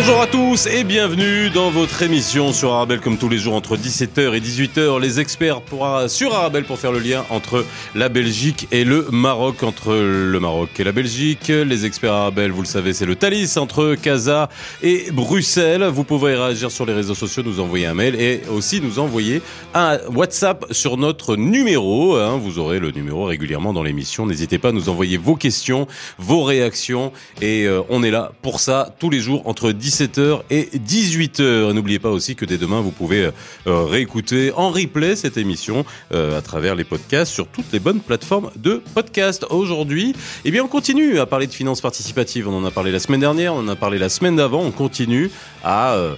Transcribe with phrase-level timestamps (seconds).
[0.00, 3.76] Bonjour à tous et bienvenue dans votre émission sur Arabelle comme tous les jours entre
[3.76, 5.00] 17h et 18h.
[5.00, 7.66] Les experts pour, sur Arabelle pour faire le lien entre
[7.96, 11.48] la Belgique et le Maroc, entre le Maroc et la Belgique.
[11.48, 14.48] Les experts Arabelle, vous le savez, c'est le Thalys entre Casa
[14.84, 15.82] et Bruxelles.
[15.82, 19.42] Vous pouvez réagir sur les réseaux sociaux, nous envoyer un mail et aussi nous envoyer
[19.74, 22.14] un WhatsApp sur notre numéro.
[22.14, 22.38] Hein.
[22.40, 24.26] Vous aurez le numéro régulièrement dans l'émission.
[24.26, 27.12] N'hésitez pas à nous envoyer vos questions, vos réactions
[27.42, 31.72] et euh, on est là pour ça tous les jours entre 17h et 18h.
[31.72, 33.30] N'oubliez pas aussi que dès demain, vous pouvez
[33.66, 38.00] euh, réécouter en replay cette émission euh, à travers les podcasts sur toutes les bonnes
[38.00, 39.44] plateformes de podcast.
[39.50, 42.48] Aujourd'hui, eh bien, on continue à parler de finances participatives.
[42.48, 44.62] On en a parlé la semaine dernière, on en a parlé la semaine d'avant.
[44.62, 45.30] On continue
[45.64, 46.14] à euh,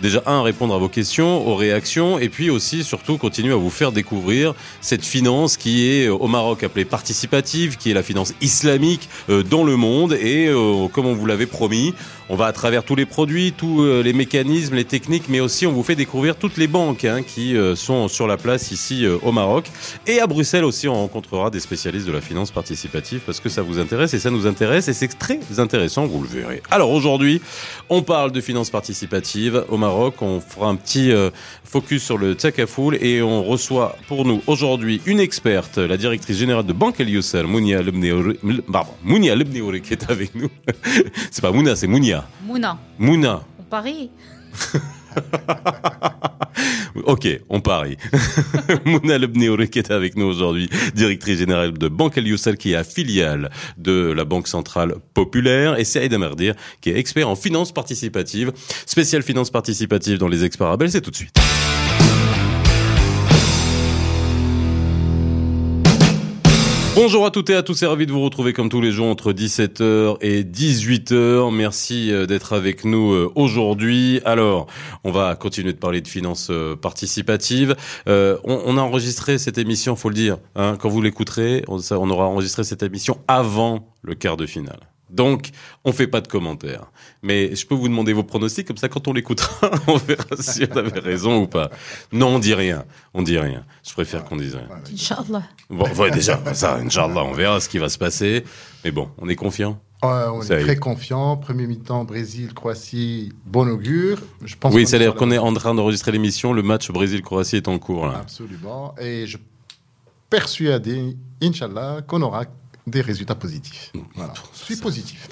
[0.00, 3.70] déjà un répondre à vos questions, aux réactions, et puis aussi surtout continuer à vous
[3.70, 9.08] faire découvrir cette finance qui est au Maroc appelée participative, qui est la finance islamique
[9.28, 10.50] dans le monde, et
[10.92, 11.94] comme on vous l'avait promis,
[12.28, 15.66] on va à travers tous les produits, tous euh, les mécanismes, les techniques, mais aussi
[15.66, 19.32] on vous fait découvrir toutes les banques hein, qui sont sur la place ici au
[19.32, 19.70] Maroc,
[20.06, 23.62] et à Bruxelles aussi on rencontrera des spécialistes de la finance participative parce que ça
[23.62, 26.62] vous intéresse et ça nous intéresse et c'est très intéressant, vous le verrez.
[26.70, 27.40] Alors aujourd'hui,
[27.88, 30.20] on parle de finance participative au Maroc.
[30.20, 31.30] On fera un petit euh,
[31.64, 36.66] focus sur le Takafoul et on reçoit pour nous aujourd'hui une experte, la directrice générale
[36.66, 40.50] de Banque El Youssel, Mounia Lebneouri, qui est avec nous.
[41.30, 42.13] c'est pas Mouna, c'est Mounia.
[42.42, 42.78] Mouna.
[42.98, 43.42] Mouna.
[43.58, 44.10] On parie.
[47.04, 47.96] ok, on parie.
[48.84, 52.76] Mouna Lebneouri qui est avec nous aujourd'hui, directrice générale de Banque El Youssel, qui est
[52.76, 57.72] à filiale de la Banque Centrale Populaire, et Saïd Amerdir, qui est expert en finance
[57.72, 58.52] participative,
[58.86, 61.34] spécial finance participative dans les experts c'est tout de suite.
[66.96, 69.08] Bonjour à toutes et à tous, c'est ravi de vous retrouver comme tous les jours
[69.08, 71.52] entre 17h et 18h.
[71.52, 74.20] Merci euh, d'être avec nous euh, aujourd'hui.
[74.24, 74.68] Alors,
[75.02, 77.74] on va continuer de parler de finances euh, participatives.
[78.06, 82.26] on, a enregistré cette émission, faut le dire, hein, quand vous l'écouterez, on, on aura
[82.26, 84.93] enregistré cette émission avant le quart de finale.
[85.14, 85.50] Donc,
[85.84, 86.90] on fait pas de commentaires.
[87.22, 90.64] Mais je peux vous demander vos pronostics, comme ça, quand on l'écoutera, on verra si
[90.70, 91.70] on avait raison ou pas.
[92.12, 92.84] Non, on dit rien.
[93.14, 93.64] On dit rien.
[93.86, 94.68] Je préfère qu'on dise rien.
[94.92, 95.44] Inch'Allah.
[95.70, 98.44] Bon, ouais, déjà, ça, Inch'Allah, on verra ce qui va se passer.
[98.84, 99.80] Mais bon, on est confiant.
[100.02, 101.36] on est très confiant.
[101.36, 104.18] Premier mi-temps, Brésil, Croatie, bon augure.
[104.44, 106.52] Je pense oui, c'est-à-dire qu'on est en train d'enregistrer l'émission.
[106.52, 108.06] Le match Brésil-Croatie est en cours.
[108.06, 108.18] Là.
[108.18, 108.96] Absolument.
[109.00, 109.38] Et je
[110.28, 112.46] persuadé, Inch'Allah, qu'on aura
[112.86, 113.92] des résultats positifs.
[114.14, 114.34] Voilà.
[114.52, 115.28] Je suis positif.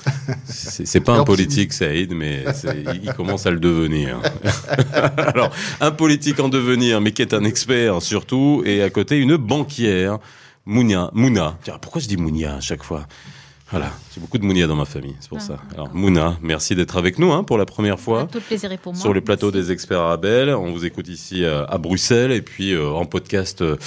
[0.47, 2.45] C'est pas un politique, Saïd, mais
[3.03, 4.21] il commence à le devenir.
[5.17, 9.37] Alors, un politique en devenir, mais qui est un expert surtout, et à côté une
[9.37, 10.19] banquière,
[10.65, 11.11] Mounia.
[11.12, 11.59] Mouna.
[11.81, 13.07] Pourquoi je dis Mounia à chaque fois?
[13.72, 15.56] Voilà, j'ai beaucoup de Mounia dans ma famille, c'est pour ah, ça.
[15.72, 18.28] Alors Mouna, merci d'être avec nous hein, pour la première fois.
[18.31, 19.00] Tout plaisir et pour moi.
[19.00, 20.27] Sur les plateaux des experts arabes.
[20.27, 23.78] On vous écoute ici euh, à Bruxelles et puis euh, en podcast euh,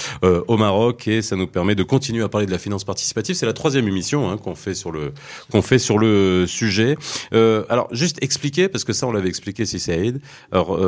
[0.48, 3.36] au Maroc et ça nous permet de continuer à parler de la finance participative.
[3.36, 5.14] C'est la troisième émission hein, qu'on fait sur le
[5.52, 6.98] qu'on fait sur le sujet.
[7.32, 10.20] alors juste expliquer parce que ça on l'avait expliqué si Saïd.
[10.52, 10.80] Alors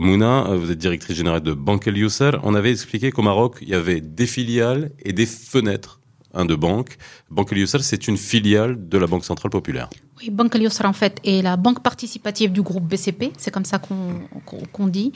[0.00, 2.04] Mouna, vous êtes directrice générale de Banque El
[2.42, 5.99] On avait expliqué qu'au Maroc il y avait des filiales et des fenêtres
[6.34, 6.96] un de banque.
[7.30, 9.88] Banque al c'est une filiale de la Banque Centrale Populaire.
[10.20, 13.78] Oui, Banque al en fait, est la banque participative du groupe BCP, c'est comme ça
[13.78, 15.12] qu'on dit.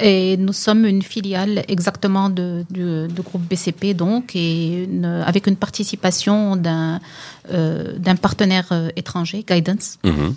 [0.00, 4.88] Et nous sommes une filiale exactement de, du, groupe BCP, donc, et
[5.24, 7.00] avec une participation d'un
[7.50, 9.98] euh, partenaire euh, étranger, Guidance.
[10.04, 10.34] Mhm.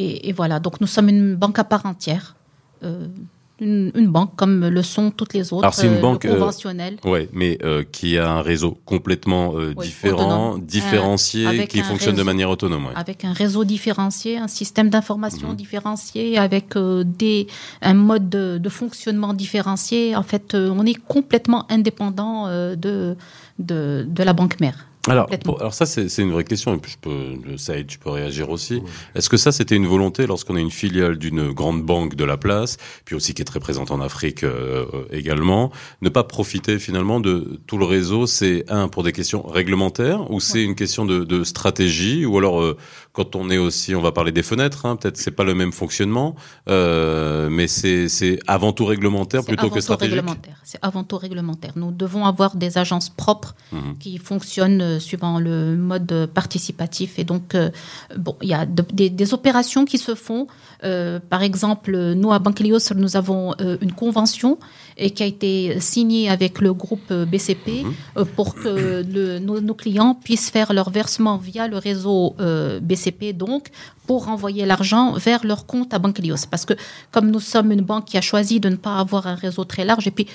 [0.00, 2.36] Et, voilà, donc nous sommes une banque à part entière.
[2.84, 3.08] Euh,
[3.60, 6.96] une, banque comme le sont toutes les autres Alors c'est une euh, banque euh, conventionnelle.
[7.04, 12.88] ouais, mais euh, qui a un réseau complètement différent, différencié, qui fonctionne de manière autonome.
[12.94, 15.56] Avec un réseau différencié, un système d'information mhm.
[15.56, 17.46] différencié, avec des
[17.82, 20.14] un mode de, de, fonctionnement différencié.
[20.14, 23.16] En fait, on est complètement indépendant de,
[23.58, 24.86] de, de la banque mère.
[25.08, 25.28] Alors,
[25.60, 28.82] alors ça, c'est une vraie question, et puis je peux, Saïd, tu peux réagir aussi.
[29.14, 32.36] Est-ce que ça, c'était une volonté lorsqu'on est une filiale d'une grande banque de la
[32.36, 35.70] place, puis aussi qui est très présente en Afrique euh, également,
[36.02, 40.40] ne pas profiter finalement de tout le réseau C'est un pour des questions réglementaires, ou
[40.40, 42.76] c'est une question de, de, stratégie, ou alors euh,
[43.12, 45.72] quand on est aussi, on va parler des fenêtres, hein, peut-être c'est pas le même
[45.72, 46.36] fonctionnement,
[46.68, 50.22] euh, mais c'est avant tout réglementaire plutôt que stratégique?
[50.64, 51.72] C'est avant tout réglementaire.
[51.76, 53.98] Nous devons avoir des agences propres mhm.
[53.98, 57.18] qui fonctionnent le, suivant le mode participatif.
[57.18, 57.56] Et donc,
[58.16, 60.46] bon, il y a des, des, opérations qui se font.
[60.80, 64.58] par exemple, nous, à Banquilios, nous avons une convention
[64.96, 68.24] et qui a été signée avec le groupe BCP mhm.
[68.36, 72.34] pour que le, nos, nos, clients puissent faire leur versement via le réseau
[72.82, 73.68] BCP, donc,
[74.08, 76.46] pour renvoyer l'argent vers leur compte à Banquilios.
[76.50, 76.74] Parce que
[77.12, 79.84] comme nous sommes une banque qui a choisi de ne pas avoir un réseau très
[79.84, 80.26] large, et puis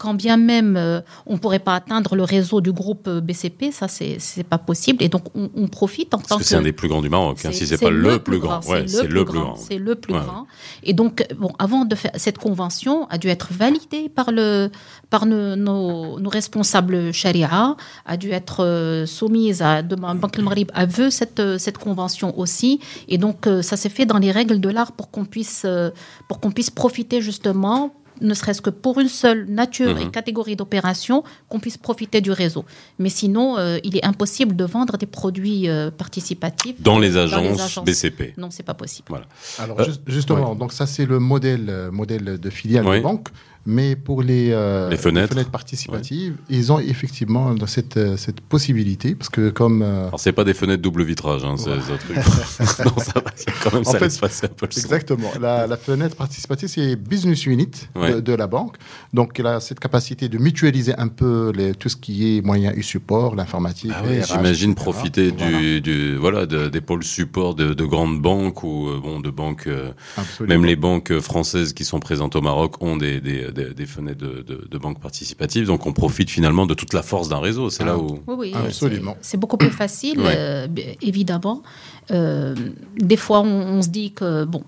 [0.00, 3.70] quand bien même euh, on ne pourrait pas atteindre le réseau du groupe euh, BCP,
[3.70, 4.18] ça c'est
[4.48, 5.02] pas possible.
[5.02, 7.44] Et donc on, profite en Parce tant que, c'est un des plus grands du Maroc.
[7.44, 9.56] Hein, si c'est pas le, plus grand, c'est le, plus grand.
[9.56, 10.46] C'est le plus grand.
[10.82, 14.70] Et donc bon, avant de faire cette convention a dû être validée par le
[15.10, 17.76] par nos, nos, responsables charia,
[18.06, 22.80] a dû être euh, soumise à Banque El Marib a vu cette cette convention aussi.
[23.08, 25.66] Et donc ça s'est fait dans les règles de l'art pour qu'on puisse
[26.26, 30.10] pour qu'on puisse profiter justement ne serait-ce que pour une seule nature et mhm.
[30.10, 32.64] catégorie d'opération, qu'on puisse profiter du réseau.
[32.98, 37.78] Mais sinon, euh, il est impossible de vendre des produits euh, participatifs dans les, agences,
[37.84, 38.34] BCP.
[38.36, 39.06] Non, c'est pas possible.
[39.08, 39.26] Voilà.
[39.58, 43.28] Alors justement, donc ça c'est le modèle modèle de filiale de banque.
[43.66, 45.50] Mais pour les, euh, les, fenêtres.
[45.50, 49.82] participatives, ils ont effectivement cette, euh, cette possibilité, parce que comme...
[49.82, 50.08] Euh...
[50.08, 52.16] Alors, c'est pas des fenêtres double vitrage, hein, c'est trucs.
[52.86, 53.30] non, ça va,
[53.62, 55.30] quand même, ça laisse passer un peu le Exactement.
[55.38, 58.76] La, la, fenêtre participative, c'est business unit de, de, la banque.
[59.12, 62.74] Donc, elle a cette capacité de mutualiser un peu les, tout ce qui est moyens
[62.76, 63.92] et support, l'informatique.
[63.94, 69.00] Ah j'imagine profiter du, du, voilà, des pôles support de, de, grandes banques ou, euh,
[69.02, 69.68] bon, de banques,
[70.40, 74.78] même les banques françaises qui sont présentes au Maroc ont des, des des, fenêtres de,
[74.78, 75.66] banques participatives.
[75.66, 77.70] Donc on profite finalement de toute la force d'un réseau.
[77.70, 78.20] C'est là où.
[78.26, 79.16] Oui, oui absolument.
[79.20, 80.66] C'est beaucoup plus facile, euh,
[81.02, 81.62] évidemment.
[82.10, 82.54] Euh,
[82.96, 84.62] des fois, on, se dit que bon.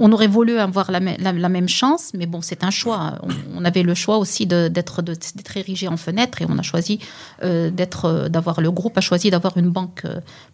[0.00, 3.20] On, aurait voulu avoir la, la, même chance, mais bon, c'est un choix.
[3.54, 6.98] On, avait le choix aussi d'être érigé en fenêtre et on a choisi
[7.44, 10.02] euh, d'être, d'avoir le groupe a choisi d'avoir une banque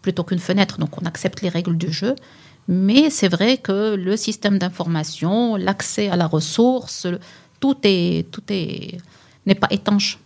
[0.03, 0.79] plutôt qu'une fenêtre.
[0.79, 2.15] Donc, on accepte les règles du jeu.
[2.69, 7.07] Mais c'est vrai que le système d'information, l'accès à la ressource,
[7.61, 8.99] tout est tout est
[9.47, 10.19] n'est pas étanche.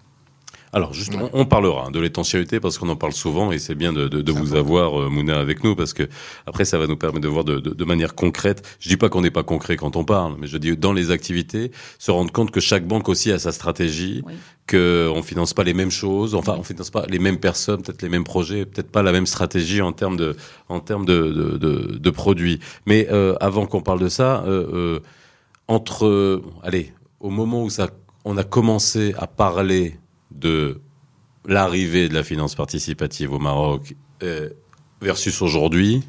[0.73, 3.93] Alors, justement, on parlera hein, de l'étanchéité parce qu'on en parle souvent et c'est bien
[3.93, 6.09] de, de, de vous avoir, euh, Mouna, avec nous parce que
[6.47, 8.63] après, ça va nous permettre de voir de, de manière concrète.
[8.79, 11.11] Je dis pas qu'on n'est pas concret quand on parle, mais je dis dans les
[11.11, 14.35] activités, se rendre compte que chaque banque aussi a sa stratégie, oui.
[14.71, 18.09] qu'on finance pas les mêmes choses, enfin, on finance pas les mêmes personnes, peut-être les
[18.09, 20.37] mêmes projets, peut-être pas la même stratégie en termes de,
[20.69, 22.61] en termes de, de, de produits.
[22.87, 25.01] Mais euh, avant qu'on parle de ça, euh, euh
[25.67, 27.91] entre, allez, au moment où ça,
[28.25, 30.00] on a commencé à parler
[30.31, 30.81] de
[31.47, 34.51] l'arrivée de la finance participative au Maroc euh,
[35.01, 36.03] versus aujourd'hui,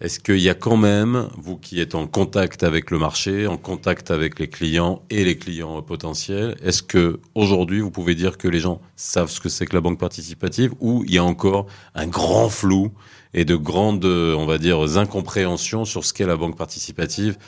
[0.00, 3.56] est-ce qu'il y a quand même, vous qui êtes en contact avec le marché, en
[3.56, 8.48] contact avec les clients et les clients potentiels, est-ce que aujourd'hui vous pouvez dire que
[8.48, 11.66] les gens savent ce que c'est que la banque participative ou il y a encore
[11.94, 12.90] un grand flou
[13.32, 17.38] et de grandes, on va dire, incompréhensions sur ce qu'est la banque participative,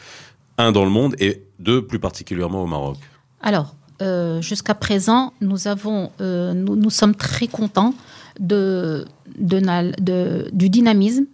[0.57, 2.99] un dans le monde et deux plus particulièrement au Maroc?
[3.41, 7.95] Alors, euh, jusqu'à présent, euh, nous, sommes très contents
[8.41, 9.05] du
[10.69, 11.25] dynamisme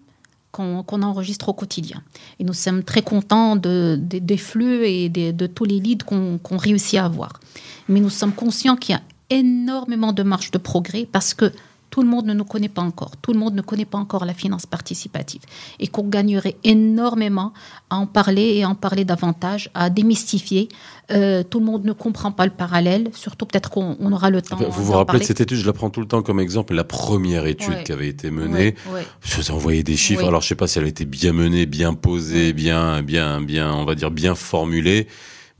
[0.52, 2.02] qu'on qu enregistre au quotidien.
[2.38, 6.38] Et nous sommes très contents de, de des flux et de, tous les leads qu'on
[6.38, 7.40] qu réussit à avoir.
[7.88, 11.52] Mais nous sommes conscients qu'il y a énormément de marge de progrès parce que
[11.90, 13.16] tout le monde ne nous connaît pas encore.
[13.20, 15.40] Tout le monde ne connaît pas encore la finance participative.
[15.80, 17.52] Et qu'on gagnerait énormément
[17.90, 20.68] à en parler et à en parler davantage, à démystifier.
[21.10, 23.10] Euh, tout le monde ne comprend pas le parallèle.
[23.12, 24.56] Surtout, peut-être qu'on aura le temps.
[24.56, 26.84] Vous vous rappelez de cette étude, je la prends tout le temps comme exemple, la
[26.84, 27.84] première étude ouais.
[27.84, 28.76] qui avait été menée.
[28.86, 29.06] Ouais, ouais.
[29.22, 30.24] Je vous ai envoyé des chiffres.
[30.24, 33.74] Alors, je sais pas si elle a été bien menée, bien posée, bien, bien, bien,
[33.74, 35.08] on va dire bien formulée.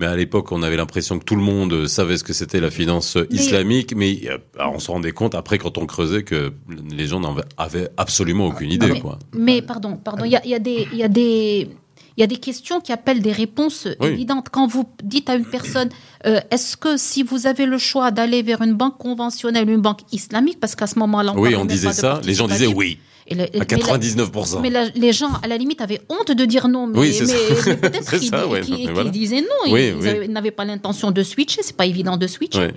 [0.01, 2.71] Mais à l'époque, on avait l'impression que tout le monde savait ce que c'était la
[2.71, 6.55] finance islamique, mais, mais euh, on se rendait compte après quand on creusait que
[6.91, 8.87] les gens n'en avaient absolument aucune idée.
[8.87, 9.19] Mais, quoi.
[9.35, 11.69] mais pardon, pardon, il y a, y a des, y a des
[12.17, 14.09] il y a des questions qui appellent des réponses oui.
[14.09, 14.49] évidentes.
[14.51, 15.89] Quand vous dites à une personne,
[16.27, 20.01] euh, est-ce que si vous avez le choix d'aller vers une banque conventionnelle, une banque
[20.13, 22.99] islamique, parce qu'à ce moment-là, oui, on disait ça, les gens disaient oui.
[23.31, 24.61] Et le, à 99%.
[24.61, 26.89] Mais, la, mais la, les gens, à la limite, avaient honte de dire non.
[26.89, 27.27] Mais, oui, mais,
[27.67, 29.11] mais peut-être qu'ils ouais, qu qu voilà.
[29.11, 29.73] disaient non.
[29.73, 29.93] Oui,
[30.25, 31.63] ils, n'avaient pas l'intention de switcher.
[31.63, 32.71] C'est pas évident de switcher.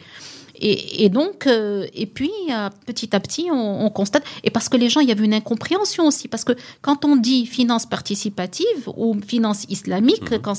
[0.56, 4.70] Et, et, donc, euh, et puis, euh, petit à petit, on, on, constate, et parce
[4.70, 7.86] que les gens, il y avait une incompréhension aussi, parce que quand on dit finance
[7.88, 10.40] participative ou finance islamique, -hmm.
[10.42, 10.58] quand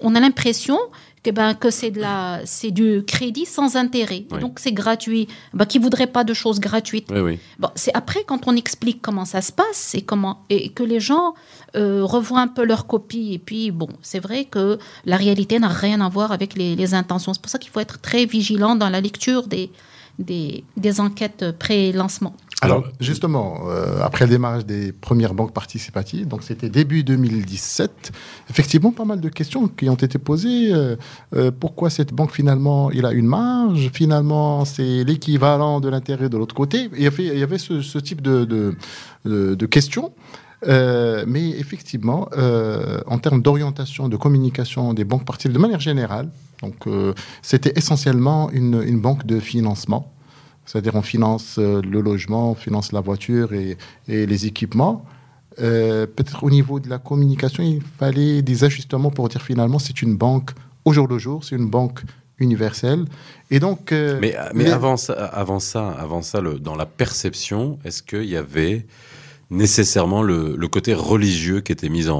[0.00, 0.78] on a l'impression
[1.26, 4.24] que, ben, que c'est de la, c'est du crédit sans intérêt.
[4.30, 4.40] Oui.
[4.40, 5.28] Donc c'est gratuit.
[5.54, 7.08] Ben, qui voudrait pas de choses gratuites.
[7.10, 7.38] Oui, oui.
[7.58, 11.00] Bon, c'est après quand on explique comment ça se passe et comment et que les
[11.00, 11.34] gens
[11.74, 13.34] euh, revoient un peu leur copie.
[13.34, 16.94] Et puis bon, c'est vrai que la réalité n'a rien à voir avec les, les
[16.94, 17.34] intentions.
[17.34, 19.70] C'est pour ça qu'il faut être très vigilant dans la lecture des
[20.18, 22.34] des, des enquêtes pré-lancement.
[22.62, 28.12] Alors, justement, euh, après le démarrage des premières banques participatives, donc c'était début 2017,
[28.48, 30.72] effectivement, pas mal de questions qui ont été posées.
[30.72, 30.96] Euh,
[31.34, 36.36] euh, pourquoi cette banque, finalement, il a une marge Finalement, c'est l'équivalent de l'intérêt de
[36.38, 36.88] l'autre côté.
[36.96, 40.12] Il y avait, il y avait ce, type de, de, de, questions.
[40.66, 42.30] mais effectivement,
[43.06, 46.30] en termes d'orientation, de communication des banques participatives de manière générale,
[46.62, 46.86] donc
[47.42, 50.15] c'était essentiellement une, une banque de financement
[50.66, 53.76] c'est-à-dire on finance euh, le logement, on finance la voiture et,
[54.08, 55.04] les équipements.
[55.58, 60.02] Euh, peut-être au niveau de la communication, il fallait des ajustements pour dire finalement c'est
[60.02, 60.50] une banque
[60.84, 62.02] au jour le jour, c'est une banque
[62.38, 63.06] universelle.
[63.50, 67.78] Et donc, euh, mais, mais avant ça, avant ça, avant ça le, dans la perception,
[67.84, 68.84] est-ce qu'il y avait
[69.48, 72.18] nécessairement le, côté religieux qui était mis en,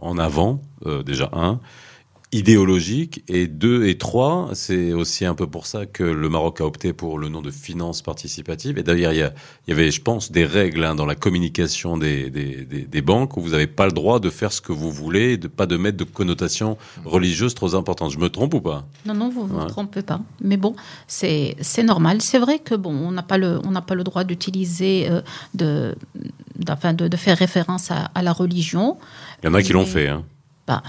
[0.00, 0.62] en, avant,
[1.04, 1.60] déjà un,
[2.36, 6.66] idéologique et deux et trois, c'est aussi un peu pour ça que le Maroc a
[6.66, 8.76] opté pour le nom de finance participative.
[8.78, 9.32] Et d'ailleurs, il
[9.68, 13.50] y, avait, je pense, des règles hein, dans la communication des, des, banques où vous
[13.50, 16.04] n'avez pas le droit de faire ce que vous voulez, de pas de mettre de
[16.04, 18.12] connotations religieuses trop importantes.
[18.12, 18.84] Je me trompe ou pas?
[19.06, 20.20] Non, non, vous ne vous trompez pas.
[20.42, 20.74] Mais bon,
[21.06, 22.20] c'est normal.
[22.20, 25.22] C'est vrai que bon, on n'a pas le on n'a pas le droit d'utiliser euh,
[25.54, 25.94] de,
[26.56, 28.98] de, de, faire référence à, la religion.
[29.42, 30.08] Il y en a qui l'ont fait.
[30.08, 30.24] Hein.
[30.66, 30.82] Bah,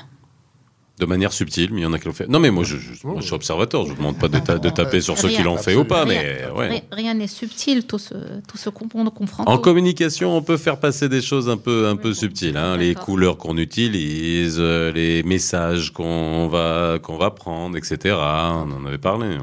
[0.99, 2.27] de manière subtile, mais il y en a qui l'ont fait.
[2.27, 3.83] Non, mais moi, je, suis observateur.
[3.83, 6.43] Je ne vous demande pas de, taper sur ceux qui l'ont fait ou pas, mais
[6.91, 8.15] Rien n'est subtil, tout se,
[8.47, 9.05] tout se comprend.
[9.45, 12.57] En communication, on peut faire passer des choses un peu, un peu subtiles.
[12.57, 12.77] Hein.
[12.77, 18.15] les couleurs qu'on utilise, euh, les messages qu'on va, qu'on va prendre, etc.
[18.15, 19.37] On en avait parlé,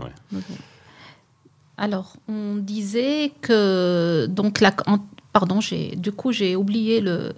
[1.76, 4.75] Alors, on disait que donc la,
[5.32, 7.32] pardon, j'ai du coup j'ai oublié le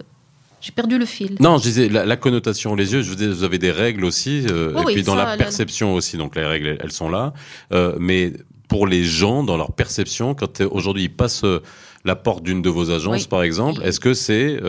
[0.67, 1.37] j'ai perdu le fil.
[1.39, 4.77] Non, je disais la, connotation, les yeux, je vous, vous avez des règles aussi, euh,
[4.81, 7.35] et puis dans la perception aussi, donc les règles, elles sont là.
[7.73, 8.33] Euh, mais
[8.67, 11.63] pour les gens, dans leur perception, quand aujourd'hui ils passent euh,
[12.05, 14.61] la porte d'une de vos agences, par exemple, est-ce que c'est,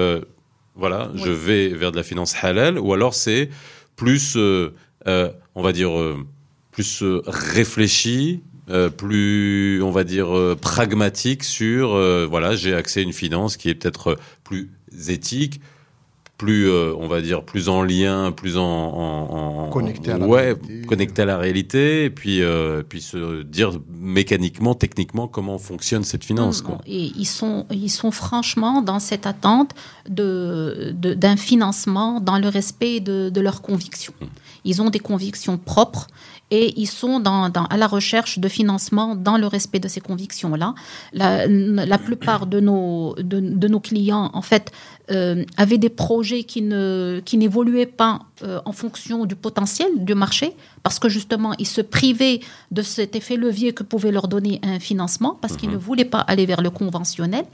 [0.76, 3.50] voilà, je vais vers de la finance halal, ou alors c'est
[3.96, 5.92] plus, on va dire,
[6.72, 8.42] plus réfléchi,
[8.98, 11.90] plus, on va dire, pragmatique sur,
[12.28, 14.72] voilà, j'ai accès à une finance qui est peut-être plus
[15.08, 15.60] éthique,
[16.38, 20.82] plus, euh, on va dire, plus en lien, plus en, connecté à la ouais, réalité,
[20.88, 26.24] connecté à la réalité, et puis, euh, puis se dire mécaniquement, techniquement, comment fonctionne cette
[26.24, 26.62] finance.
[26.62, 26.80] Quoi.
[26.86, 29.74] Et ils sont, ils sont franchement dans cette attente
[30.08, 34.14] de, d'un financement dans le respect de, de leurs convictions.
[34.22, 34.30] Hum.
[34.64, 36.08] Ils ont des convictions propres
[36.50, 40.00] et ils sont dans, dans, à la recherche de financement dans le respect de ces
[40.00, 40.76] convictions-là.
[41.12, 44.72] La, la, plupart de nos, de, de, nos clients, en fait,
[45.12, 50.16] euh, avaient des projets qui, ne, qui n'évoluaient pas euh, en fonction du potentiel du
[50.16, 52.40] marché, parce que justement, ils se privaient
[52.72, 55.82] de cet effet levier que pouvait leur donner un financement, parce qu'ils ne mhm.
[55.82, 57.46] voulaient pas aller vers le conventionnel.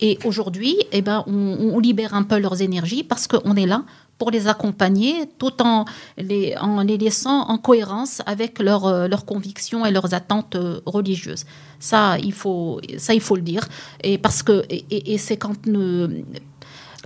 [0.00, 3.84] Et aujourd'hui, eh ben, on, on libère un peu leurs énergies parce qu'on est là
[4.18, 5.84] pour les accompagner tout en
[6.18, 10.80] les, en les laissant en cohérence avec leurs euh, leurs convictions et leurs attentes euh,
[10.86, 11.44] religieuses.
[11.78, 13.68] Ça, il faut, ça, il faut le dire.
[14.02, 16.22] Et parce que, et, c'est quand ne,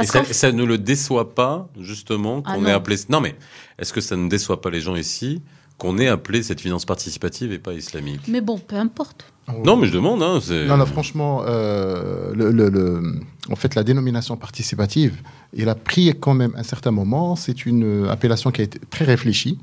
[0.04, 2.96] ça, ne le déçoit pas, justement, qu'on ah ait appelé.
[3.08, 3.34] Non, mais
[3.78, 5.42] est-ce que ça ne déçoit pas les gens ici
[5.78, 8.20] qu'on ait appelé cette finance participative et pas islamique?
[8.28, 9.24] Mais bon, peu importe.
[9.64, 10.22] Non, mais je demande.
[10.22, 15.20] Hein, non, non, franchement, euh, le, en fait, la dénomination participative,
[15.54, 17.36] il a pris quand même un certain moment.
[17.36, 19.58] C'est une appellation qui a été très réfléchie.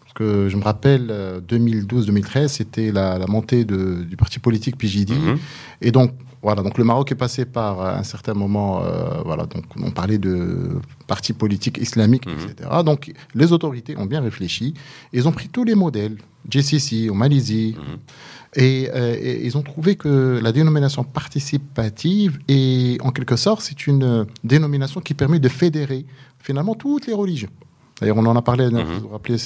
[0.00, 5.10] Parce que je me rappelle, 2012-2013, euh, c'était la, montée du parti politique PJD.
[5.10, 5.38] Mhm.
[5.80, 9.64] Et donc, voilà, donc le Maroc est passé par un certain moment, euh, voilà, donc
[9.76, 12.50] on parlait de partis politiques islamiques, mhm.
[12.50, 12.70] etc.
[12.84, 14.72] Donc les autorités ont bien réfléchi,
[15.12, 16.16] ils ont pris tous les modèles,
[16.48, 17.76] JCC en Malaisie,
[18.58, 24.26] Euh, et, ils ont trouvé que la dénomination participative est, en quelque sorte, c'est une
[24.42, 26.04] dénomination qui permet de fédérer
[26.38, 27.50] finalement toutes les religions.
[28.00, 28.82] D'ailleurs, on en a parlé, mhm.
[28.82, 29.36] vous vous rappelez,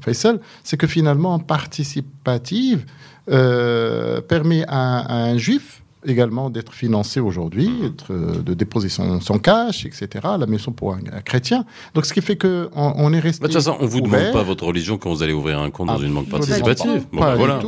[0.00, 2.84] Faisal, c'est que finalement, participative
[3.30, 8.42] euh, permet à, un juif également d'être financé aujourd'hui, mmh.
[8.42, 10.08] de déposer son, son, cash, etc.
[10.38, 11.64] La maison pour un, chrétien.
[11.94, 13.42] Donc, ce qui fait qu'on on est resté.
[13.42, 15.88] de toute façon, on vous demande pas votre religion quand vous allez ouvrir un compte
[15.88, 17.06] dans une banque participative.
[17.12, 17.60] voilà.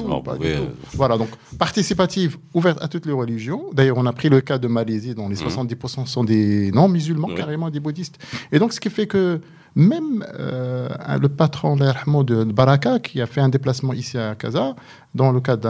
[0.95, 3.65] voilà, donc participative, ouverte à toutes les religions.
[3.73, 6.07] D'ailleurs, on a pris le cas de Malaisie, dont les 70% mmh.
[6.07, 8.19] sont des non-musulmans, carrément des bouddhistes.
[8.53, 9.41] Et donc, ce qui fait que
[9.75, 10.89] même euh,
[11.21, 14.75] le patron de Baraka, qui a fait un déplacement ici à Casa,
[15.15, 15.63] dans le cadre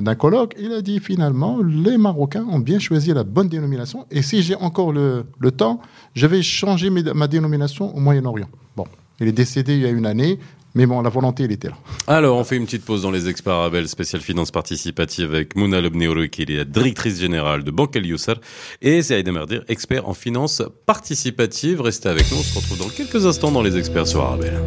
[0.00, 4.06] d'un colloque, il a dit finalement, les Marocains ont bien choisi la bonne dénomination.
[4.10, 5.24] Et si j'ai encore le,
[5.56, 5.80] temps,
[6.14, 8.48] je vais changer ma dénomination au Moyen-Orient.
[8.76, 8.86] Bon,
[9.20, 10.38] il est décédé il y a une année.
[10.74, 11.76] Mais bon, la volonté, elle était là.
[12.06, 15.80] Alors, on fait une petite pause dans les experts Arabel spécial finance participative avec Mouna
[15.80, 18.34] Lobneouri, qui est la directrice générale de Banque El Yousser,
[18.80, 21.80] et Saïd Merdir, expert en finance participative.
[21.82, 24.60] Restez avec nous, on se retrouve dans quelques instants dans les experts sur Arabel.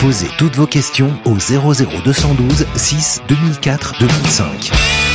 [0.00, 5.09] Posez toutes vos questions au 00212 6 2004 2005.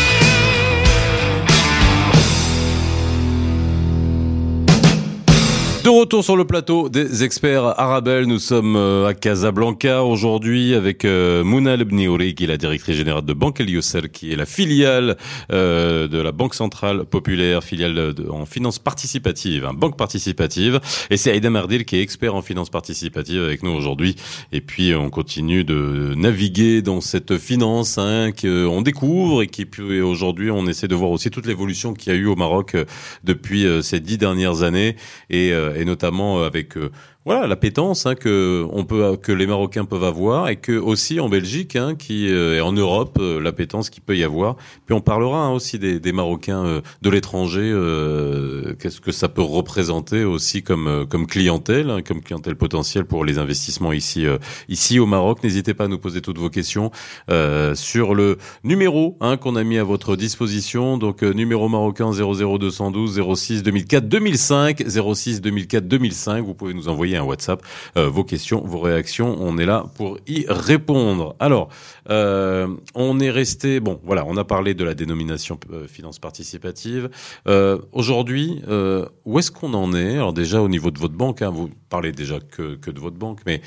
[5.85, 11.05] De retour sur le plateau des experts Arabel, nous sommes euh, à Casablanca aujourd'hui avec
[11.05, 14.47] euh, Mouna Lebniouri, qui est la directrice générale de Banque El Youssel, qui est la
[14.47, 15.15] filiale
[15.51, 20.79] euh, de la Banque Centrale Populaire, filiale en finance participative, hein, banque participative,
[21.11, 24.15] et c'est Aïda Mardil qui est expert en finance participative avec nous aujourd'hui.
[24.51, 29.67] Et puis on continue de naviguer dans cette finance hein, qu'on découvre et qui
[30.01, 32.75] aujourd'hui on essaie de voir aussi toute l'évolution qu'il y a eu au Maroc
[33.23, 34.95] depuis ces dix dernières années.
[35.29, 36.75] Et et notamment euh, avec
[37.25, 41.27] voilà l'appétence hein, que on peut que les Marocains peuvent avoir et que aussi en
[41.27, 44.57] Belgique hein, qui euh, et en Europe euh, l'appétence qu'il peut y avoir.
[44.85, 47.71] Puis on parlera hein, aussi des, des Marocains euh, de l'étranger.
[47.73, 53.05] euh, Qu'est-ce que ça peut représenter aussi comme euh, comme clientèle, hein, comme clientèle potentielle
[53.05, 54.37] pour les investissements ici euh,
[54.69, 55.43] ici au Maroc.
[55.43, 56.91] N'hésitez pas à nous poser toutes vos questions
[57.73, 60.99] sur le numéro hein, qu'on a mis à votre disposition.
[60.99, 64.83] Donc numéro marocain 00212 06 2004 2005
[65.15, 66.45] 06 2004 2005.
[66.45, 67.63] Vous pouvez nous envoyer un WhatsApp
[67.97, 69.35] euh, vos questions, vos réactions.
[69.39, 71.35] On est là pour y répondre.
[71.39, 71.69] Alors,
[72.09, 73.79] euh, on est resté.
[73.79, 77.09] Bon, voilà, on a parlé de la dénomination euh, finance participative.
[77.91, 78.61] Aujourd'hui,
[79.25, 80.15] où est-ce qu'on en est?
[80.15, 83.41] Alors déjà au niveau de votre banque, hein, vous parlez déjà que, de votre banque,
[83.45, 83.61] mais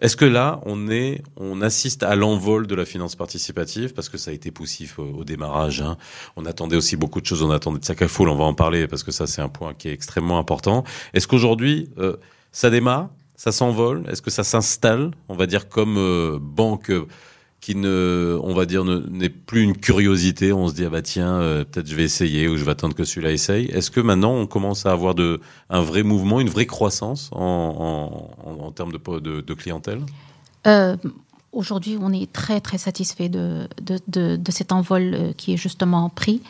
[0.00, 3.94] est-ce que là, on est, on assiste à l'envol de la finance participative?
[3.94, 5.80] Parce que ça a été poussif au, démarrage.
[5.80, 5.96] Hein.
[6.36, 7.42] On attendait aussi beaucoup de choses.
[7.42, 8.28] On attendait de Sakafoul.
[8.28, 10.84] On va en parler parce que ça, c'est un point qui est extrêmement important.
[11.14, 11.88] Est-ce qu'aujourd'hui,
[12.52, 17.06] ça démarre, ça s'envole Est-ce que ça s'installe, on va dire comme euh, banque euh,
[17.60, 20.52] qui ne, on va dire, ne- n'est plus une curiosité.
[20.52, 22.94] On se dit ah bah tiens, euh, peut-être je vais essayer ou je vais attendre
[22.94, 23.66] que celui-là essaye.
[23.66, 25.40] Est-ce que maintenant on commence à avoir de
[25.70, 30.00] un vrai mouvement, une vraie croissance en, en, termes de, de, clientèle?
[31.52, 36.42] Aujourd'hui, on est très très satisfait de, de, cet envol qui est justement pris.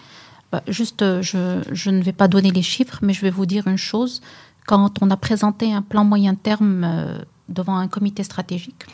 [0.50, 3.66] Bah, juste, je, je ne vais pas donner les chiffres, mais je vais vous dire
[3.68, 4.22] une chose.
[4.68, 8.84] Quand on a présenté un plan moyen terme euh, devant un comité stratégique,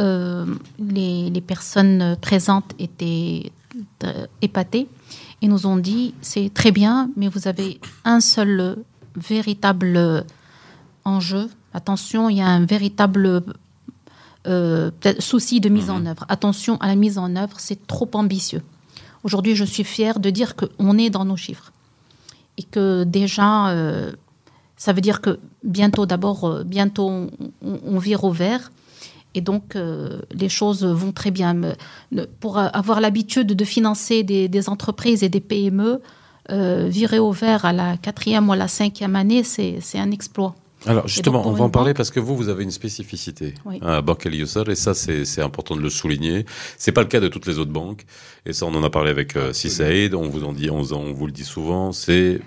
[0.00, 0.46] euh,
[0.78, 3.52] les, les personnes présentes étaient
[4.04, 4.88] euh, épatées
[5.42, 8.78] et nous ont dit c'est très bien, mais vous avez un seul
[9.14, 10.24] véritable
[11.04, 11.50] enjeu.
[11.74, 13.42] Attention, il y a un véritable
[14.46, 16.24] euh, souci de mise en œuvre.
[16.30, 18.62] Attention à la mise en œuvre, c'est trop ambitieux.
[19.24, 21.70] Aujourd'hui, je suis fière de dire qu'on est dans nos chiffres
[22.58, 24.12] et que déjà, euh,
[24.84, 27.28] ça veut dire que bientôt, d'abord, euh, bientôt,
[27.62, 28.72] on, vire au vert.
[29.36, 31.54] Et donc, euh, les choses vont très bien.
[32.40, 36.00] Pour avoir l'habitude de financer des, des entreprises et des PME,
[36.50, 40.56] euh, virer au vert à la quatrième ou à la cinquième année, c'est un exploit.
[40.84, 43.78] Alors justement, on va en parler banque- parce que vous, vous avez une spécificité Oui.
[43.82, 46.44] à Banque El et ça, c'est important de le souligner.
[46.76, 48.04] C'est pas le cas de toutes les autres banques,
[48.46, 51.12] et ça, on en a parlé avec euh, Saïd, on vous en dit, on, on
[51.12, 52.40] vous le dit souvent, c'est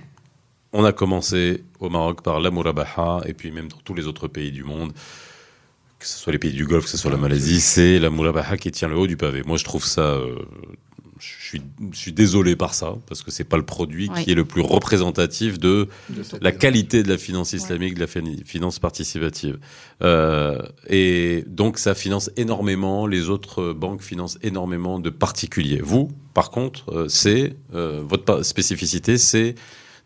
[0.77, 4.27] on a commencé au Maroc par la Murabaha, et puis même dans tous les autres
[4.27, 4.91] pays du monde,
[5.99, 8.57] que ce soit les pays du Golfe, que ce soit la Malaisie, c'est la Murabaha
[8.57, 9.41] qui tient le haut du pavé.
[9.45, 10.01] Moi, je trouve ça.
[10.01, 10.35] euh,
[11.17, 11.61] je suis,
[11.93, 14.23] je suis désolé par ça, parce que c'est pas le produit Oui.
[14.23, 15.88] qui est le plus représentatif de
[16.41, 19.57] la qualité de la finance islamique, de la fin- finance participative.
[20.03, 25.79] Euh, et donc, ça finance énormément, les autres banques financent énormément de particuliers.
[25.81, 29.55] Vous, par contre, euh, c'est euh, votre spécificité, c'est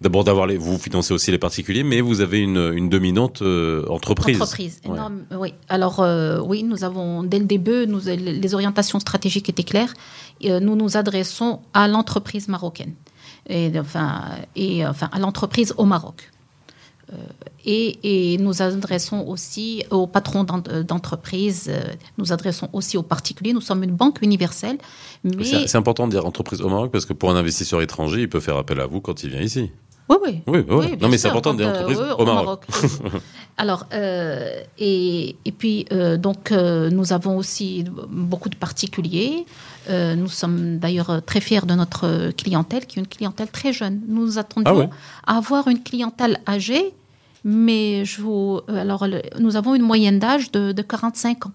[0.02, 0.58] d'abord d'avoir les.
[0.58, 4.38] Vous financez aussi les particuliers, mais vous avez une, une dominante euh, entreprise.
[4.42, 4.92] Entreprise, Ouais.
[4.96, 5.24] énorme.
[5.38, 5.54] Oui.
[5.68, 9.94] Alors, euh, oui, nous avons, dès le début, nous, les orientations stratégiques étaient claires.
[10.46, 12.94] Euh, nous nous adressons à l'entreprise marocaine,
[13.50, 14.24] et, enfin,
[14.56, 16.30] et, enfin, à l'entreprise au Maroc.
[17.66, 21.82] Et, et nous adressons aussi aux patrons d'en- d'entreprise, euh,
[22.20, 23.52] nous adressons aussi aux particuliers.
[23.54, 24.78] Nous sommes une banque universelle,
[25.24, 28.30] mais c'est important de dire entreprise au Maroc parce que pour un investisseur étranger, il
[28.30, 29.72] peut faire appel à vous quand il vient ici.
[30.10, 30.42] Oui, oui.
[30.48, 30.76] Oui, oui.
[30.76, 32.66] Oui, non, mais c'est important de dire Donc, euh, entreprise oui, au Maroc.
[33.60, 39.46] Alors, euh, et, et puis, euh, donc, euh, nous avons aussi beaucoup de particuliers.
[39.90, 44.00] Nous sommes d'ailleurs très fiers de notre clientèle, qui est une clientèle très jeune.
[44.08, 44.92] Nous attendions
[45.26, 46.94] Ah à avoir une clientèle âgée,
[47.44, 49.08] mais je vous, alors,
[49.40, 51.52] nous avons une moyenne d'âge de, de 45 ans.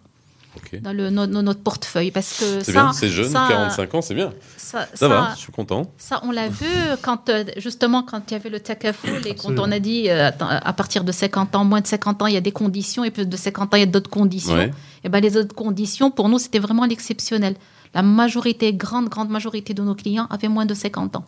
[0.81, 2.11] Dans le, no- no- notre portefeuille.
[2.11, 4.33] Parce que C'est bien, c'est jeune, ça- 45 ans, c'est bien.
[4.57, 5.90] ça, Ça, va, je suis content.
[5.99, 6.67] Ça, on l'a vu
[7.03, 10.31] quand, euh, justement, quand il y avait le takafoul et quand on a dit euh,
[10.40, 13.11] à partir de 50 ans, moins de 50 ans, il y a des conditions et
[13.11, 14.55] plus de 50 ans, il y a d'autres conditions.
[14.55, 14.71] Ouais.
[15.05, 17.57] Et ben, les autres conditions, pour nous, c'était vraiment l'exceptionnel.
[17.95, 21.25] La majorité, grande, grande majorité de nos clients avaient moins de 50 ans.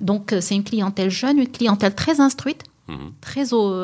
[0.00, 2.62] Donc, euh, c'est une clientèle jeune, une clientèle très instruite.
[3.20, 3.74] Très, au,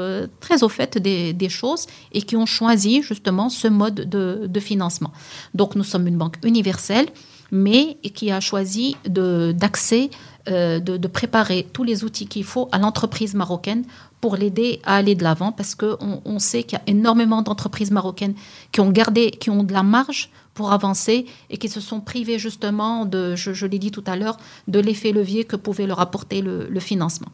[0.41, 5.13] très au fait des, choses et qui ont choisi justement ce mode de, financement.
[5.55, 7.07] Donc, nous sommes une banque universelle,
[7.53, 10.11] mais qui a choisi d'accès,
[10.49, 13.85] euh, de, de préparer tous les outils qu'il faut à l'entreprise marocaine
[14.21, 17.91] pour l'aider à aller de l'avant parce qu'on on sait qu'il y a énormément d'entreprises
[17.91, 18.35] marocaines
[18.73, 22.39] qui ont gardé, qui ont de la marge pour avancer et qui se sont privées
[22.39, 24.39] justement de, je, l'ai dit tout à l'heure,
[24.69, 27.29] de l'effet levier que pouvait leur apporter le financement.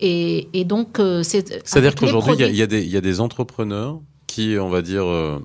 [0.00, 1.66] Et, et donc, euh, c'est.
[1.66, 4.82] C'est-à-dire qu'aujourd'hui, il y a- y, des- il y a des entrepreneurs qui, on va
[4.82, 5.38] dire, euh,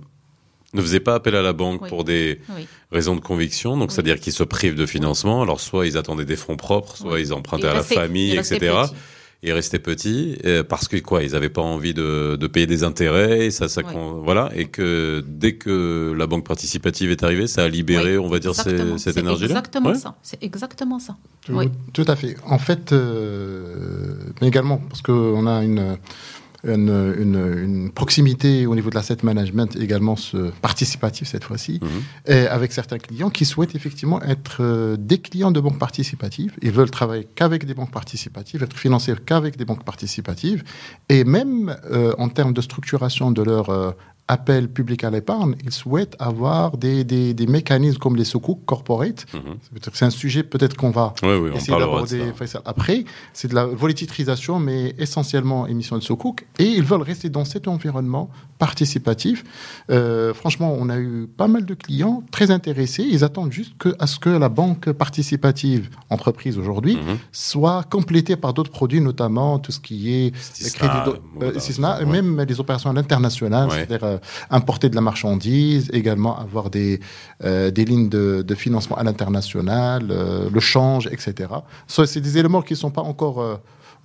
[0.73, 1.89] ne faisaient pas appel à la banque Oui.
[1.89, 2.67] pour des Oui.
[2.91, 3.95] raisons de conviction, donc Oui.
[3.95, 5.41] c'est-à-dire qu'ils se privent de financement.
[5.41, 8.59] Alors, soit ils attendaient des fonds propres, soit ils empruntaient Et à la famille, etc.
[8.59, 8.93] petit.
[9.43, 12.83] Et restaient petits, euh, parce que quoi, ils n'avaient pas envie de, de payer des
[12.83, 13.81] intérêts, et ça, ça,
[14.23, 18.29] voilà, et que dès que la banque participative est arrivée, ça a libéré, Oui, on
[18.29, 18.63] va dire, ces-
[18.99, 19.49] cette C'est énergie-là.
[19.49, 19.95] Exactement Ouais.
[19.95, 20.15] ça.
[20.21, 21.17] C'est exactement ça.
[21.43, 21.69] Tout, Oui.
[21.91, 22.35] tout à fait.
[22.45, 25.97] En fait, euh, mais également parce qu'on a une,
[26.63, 31.89] une, une- une proximité au niveau de l'asset management, également ce participatif cette fois-ci, Mhm.
[32.27, 36.53] et avec certains clients qui souhaitent effectivement être euh, des clients de banques participatives.
[36.61, 40.63] Ils veulent travailler qu'avec des banques participatives, être financés qu'avec des banques participatives,
[41.09, 43.91] et même euh, en termes de structuration de leur euh,
[44.31, 49.25] appel public à l'épargne, ils souhaitent avoir des, des, des mécanismes comme les sukuk corporate.
[49.33, 49.41] Mhm.
[49.83, 52.21] C'est- C'est un sujet peut-être qu'on va oui, essayer d'aborder.
[52.65, 56.47] Après, c'est de la volatilitarisation, mais essentiellement émission de Sukuk.
[56.59, 58.29] Et ils veulent rester dans cet environnement
[58.65, 59.43] participatif.
[59.89, 63.03] Euh, franchement, on a eu pas mal de clients très intéressés.
[63.15, 65.83] Ils attendent juste que, à ce que la banque participative
[66.15, 67.17] entreprise aujourd'hui Mhm.
[67.31, 70.29] soit complétée par d'autres produits, notamment tout ce qui est
[70.77, 71.01] crédit
[71.41, 73.75] euh, et même les opérations à l'international, Ouais.
[73.77, 74.17] c'est-à-dire euh,
[74.59, 76.91] importer de la marchandise, également avoir des,
[77.43, 80.01] euh, des lignes de, de financement à l'international,
[80.57, 81.49] le change, etc.
[81.87, 83.37] Ça, c'est des éléments qui ne sont pas encore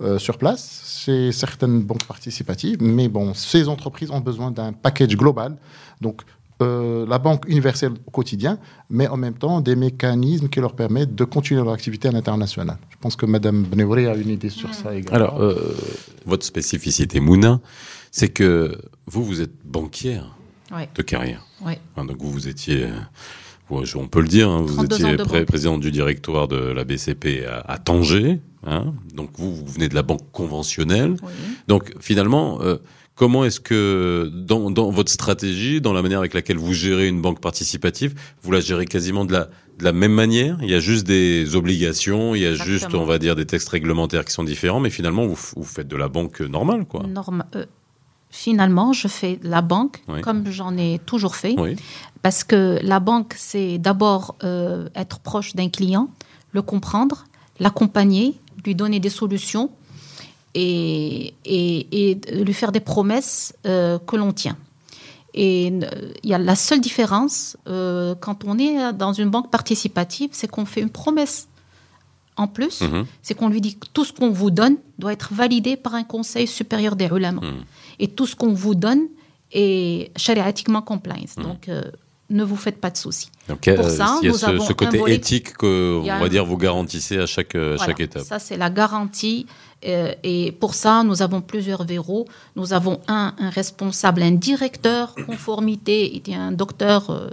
[0.01, 5.17] euh, sur place chez certaines banques participatives, mais bon, ces entreprises ont besoin d'un package
[5.17, 5.57] global.
[6.01, 6.23] Donc,
[6.63, 11.15] euh, la banque universelle au quotidien, mais en même temps des mécanismes qui leur permettent
[11.15, 12.79] de continuer leur activité à l'international.
[12.91, 15.15] Je pense que Mme Bneouri a une idée sur ça également.
[15.17, 15.77] Alors, euh,
[16.25, 17.61] votre spécificité, Mouna,
[18.11, 20.35] c'est que vous, vous êtes banquière
[20.75, 20.89] Ouais.
[20.95, 21.45] de carrière.
[21.65, 21.79] Ouais.
[21.97, 22.89] Donc vous, vous étiez,
[23.71, 27.45] on peut le dire, hein, vous 32 étiez pré- président du directoire de la BCP
[27.47, 28.41] à, à Tanger.
[28.67, 28.95] Hein?
[29.15, 31.17] donc vous, vous venez de la banque conventionnelle.
[31.23, 31.33] Oui.
[31.69, 32.77] Donc finalement, euh,
[33.15, 37.23] comment est-ce que dans, dans votre stratégie, dans la manière avec laquelle vous gérez une
[37.23, 39.49] banque participative, vous la gérez quasiment de la,
[39.79, 40.59] de la même manière?
[40.63, 42.73] Il y a juste des obligations, il y a Exactement.
[42.79, 45.97] juste, on va dire, des textes réglementaires qui sont différents, mais finalement, vous, faites de
[45.97, 47.05] la banque normale, quoi.
[47.07, 47.65] Norma- euh,
[48.31, 50.21] finalement, je fais la banque Oui.
[50.21, 51.55] comme j'en ai toujours fait.
[51.59, 51.77] Oui.
[52.23, 56.11] Parce que la banque, c'est d'abord euh, être proche d'un client,
[56.53, 57.25] le comprendre,
[57.61, 58.35] l'accompagner,
[58.67, 59.71] lui donner des solutions
[60.55, 64.57] et, et, et lui faire des promesses euh, que l'on tient.
[65.35, 69.51] Et euh, il y a la seule différence euh, quand on est dans une banque
[69.51, 71.49] participative, c'est qu'on fait une promesse.
[72.39, 73.07] En plus, Mhm.
[73.23, 76.05] c'est qu'on lui dit que tout ce qu'on vous donne doit être validé par un
[76.05, 77.41] conseil supérieur des ulama.
[77.43, 77.65] Mhm.
[77.99, 79.05] Et tout ce qu'on vous donne
[79.53, 81.37] est shariatiquement compliance.
[81.39, 81.43] Mhm.
[81.45, 81.83] Donc, euh,
[82.31, 83.31] ne vous faites pas de soucis.
[83.49, 86.19] Donc, Pour euh, ça, il y a nous ce, avons ce côté éthique que, on
[86.19, 87.87] va dire, vous garantissez à chaque, euh, Voilà.
[87.93, 88.23] chaque étape.
[88.25, 89.47] Ça, c'est la garantie.
[89.85, 92.25] Euh, et pour ça, nous avons plusieurs verrous.
[92.57, 97.29] Nous avons un, un responsable, un directeur conformité, et un docteur euh,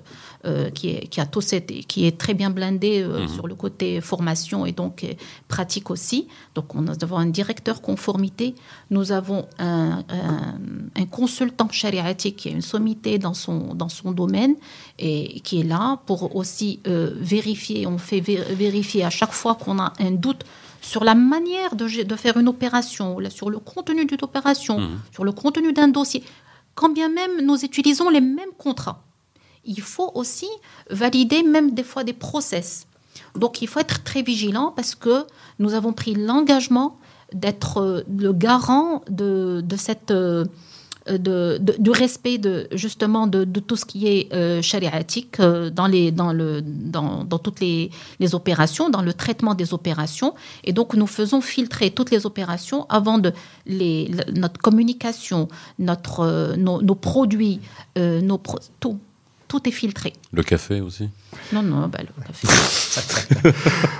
[0.45, 3.27] euh, qui, est, qui, a tout cette- qui est très bien blindé euh, Mhm.
[3.29, 5.05] sur le côté formation et donc
[5.47, 6.27] pratique aussi.
[6.53, 8.55] Donc, on- nous avons un directeur conformité.
[8.91, 10.55] Nous avons un, un-
[10.95, 14.55] un consultant chariatique qui a une sommité dans son, dans son domaine
[14.99, 17.87] et qui est là pour aussi euh, vérifier.
[17.87, 20.43] On fait vé- vérifier à chaque fois qu'on a un doute
[20.83, 24.99] sur la manière de, faire une opération, sur le contenu d'une opération, Mhm.
[25.11, 26.23] sur le contenu d'un dossier.
[26.75, 29.01] Quand bien même nous utilisons les mêmes contrats,
[29.63, 30.49] il faut aussi
[30.89, 32.85] valider même des fois des process.
[33.35, 35.25] Donc il faut être très vigilant parce que
[35.59, 36.97] nous avons pris l'engagement
[37.31, 40.45] d'être euh, le garant de, de cette, euh,
[41.09, 44.61] de, de- du respect de, justement de, tout ce qui est euh,
[45.39, 49.73] euh, dans, les, dans, le, dans, dans toutes les, les opérations, dans le traitement des
[49.73, 50.33] opérations.
[50.63, 53.33] Et donc nous faisons filtrer toutes les opérations avant de
[53.65, 55.47] les, le- notre communication,
[55.79, 57.59] notre, euh, nos, produits,
[57.97, 58.37] euh, nos
[58.79, 58.99] tout
[59.53, 60.13] tout est filtré.
[60.31, 61.11] Le café aussi
[61.51, 62.47] Non, non, bah, le café.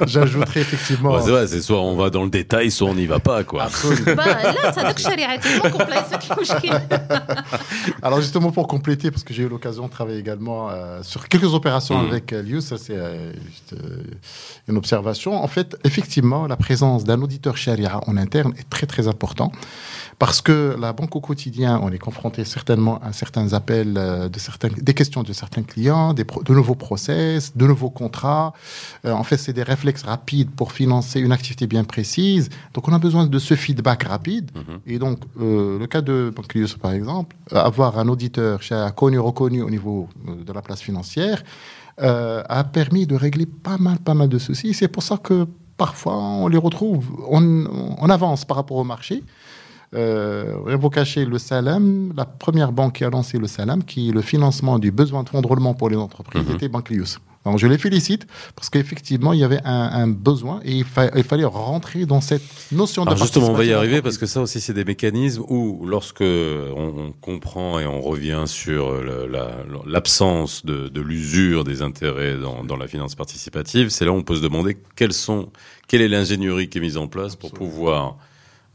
[0.08, 1.14] J'ajouterai effectivement.
[1.14, 3.44] Bah, c'est vrai, c'est soit on va dans le détail, soit on n'y va pas,
[3.44, 3.68] quoi.
[8.02, 11.54] Alors justement pour compléter, parce que j'ai eu l'occasion de travailler également euh, sur quelques
[11.54, 12.08] opérations mm.
[12.08, 13.32] avec euh, Liu, ça c'est euh,
[13.74, 13.98] euh,
[14.68, 15.36] une observation.
[15.36, 19.52] En fait, effectivement, la présence d'un auditeur charia en interne est très très important.
[20.24, 24.40] Parce que la banque au quotidien, on est confronté certainement à certains appels, euh, de
[24.48, 28.54] certains, des questions de certains clients, des pro- de nouveaux process, de nouveaux contrats.
[29.06, 32.46] Euh, en fait, c'est des réflexes rapides pour financer une activité bien précise.
[32.74, 34.48] Donc, on a besoin de ce feedback rapide.
[34.88, 38.62] Et donc, euh, le cas de Banque Lius, par exemple, avoir un auditeur
[38.96, 40.08] connu, reconnu au niveau
[40.48, 41.44] de la place financière,
[42.02, 44.74] euh, a permis de régler pas mal, pas mal de soucis.
[44.74, 45.38] C'est pour ça que
[45.76, 47.42] parfois, on les retrouve, on,
[48.06, 49.22] on avance par rapport au marché.
[49.96, 50.56] Euh,
[50.90, 54.80] cacher, le Salam, la première banque qui a lancé le Salam, qui est le financement
[54.80, 56.56] du besoin de fonds de roulement pour les entreprises, Mhm.
[56.56, 57.20] était Banque Lius.
[57.46, 58.26] Donc je les félicite
[58.56, 62.22] parce qu'effectivement, il y avait un, un besoin et il, fa- il fallait rentrer dans
[62.22, 64.86] cette notion de Alors justement, on va y arriver parce que ça aussi, c'est des
[64.86, 68.94] mécanismes où, lorsque on, on comprend et on revient sur
[69.28, 74.16] la- l'absence de, de l'usure des intérêts dans, dans la finance participative, c'est là où
[74.16, 74.78] on peut se demander
[75.12, 75.50] sont,
[75.90, 77.72] quelle est l'ingénierie qui est mise en place pour Absolument.
[77.76, 78.18] pouvoir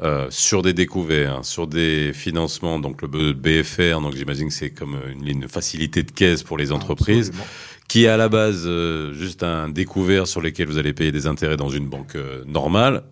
[0.00, 4.96] euh, sur des découvertes, sur des financements, donc le BFR, donc j'imagine que c'est comme
[5.10, 7.48] une ligne facilité de caisse pour les entreprises, Absolument.
[7.88, 11.26] qui est à la base euh, juste un découvert sur lequel vous allez payer des
[11.26, 13.02] intérêts dans une banque euh, normale.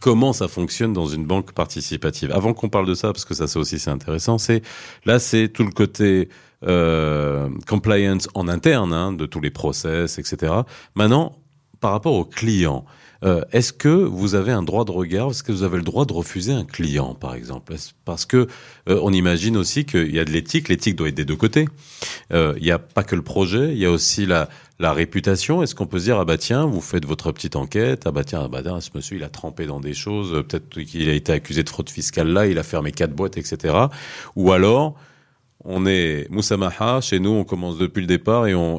[0.00, 2.30] Comment ça fonctionne dans une banque participative?
[2.32, 4.62] Avant qu'on parle de ça, parce que ça, c'est aussi c'est intéressant, c'est
[5.04, 6.28] là, c'est tout le côté
[6.66, 10.52] euh, compliance en interne hein, de tous les process, etc.
[10.94, 11.38] Maintenant,
[11.80, 12.86] par rapport aux clients,
[13.24, 15.30] euh, est-ce que vous avez un droit de regard?
[15.30, 17.74] Est-ce que vous avez le droit de refuser un client, par exemple?
[18.04, 18.48] Parce que
[18.88, 20.68] euh, on imagine aussi qu'il y a de l'éthique.
[20.68, 21.66] L'éthique doit être des deux côtés.
[22.32, 25.62] Euh, Il n'y a pas que le projet, il y a aussi la, la réputation.
[25.62, 28.24] Est-ce qu'on peut se dire ah bah tiens, vous faites votre petite enquête, ah bah
[28.24, 31.08] tiens, ah bah tiens, ce monsieur il a trempé dans des choses, euh, peut-être qu'il
[31.08, 33.74] a été accusé de fraude fiscale là, il a fermé quatre boîtes, etc.
[34.36, 34.96] Ou alors
[35.64, 38.78] on est Moussamaha, chez nous on commence depuis le départ et on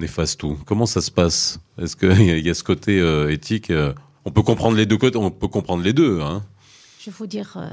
[0.00, 0.58] efface tout.
[0.66, 1.58] Comment ça se passe?
[1.80, 3.92] Est-ce qu'il y, a- ce côté euh, éthique euh,
[4.24, 6.20] On peut comprendre les deux côtés, on peut comprendre les deux.
[6.20, 6.42] Hein?
[7.00, 7.54] Je vais vous dire.
[7.56, 7.68] euh,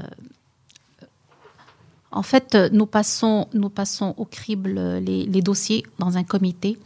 [2.12, 6.76] en fait, nous passons, nous passons au crible les dossiers dans un comité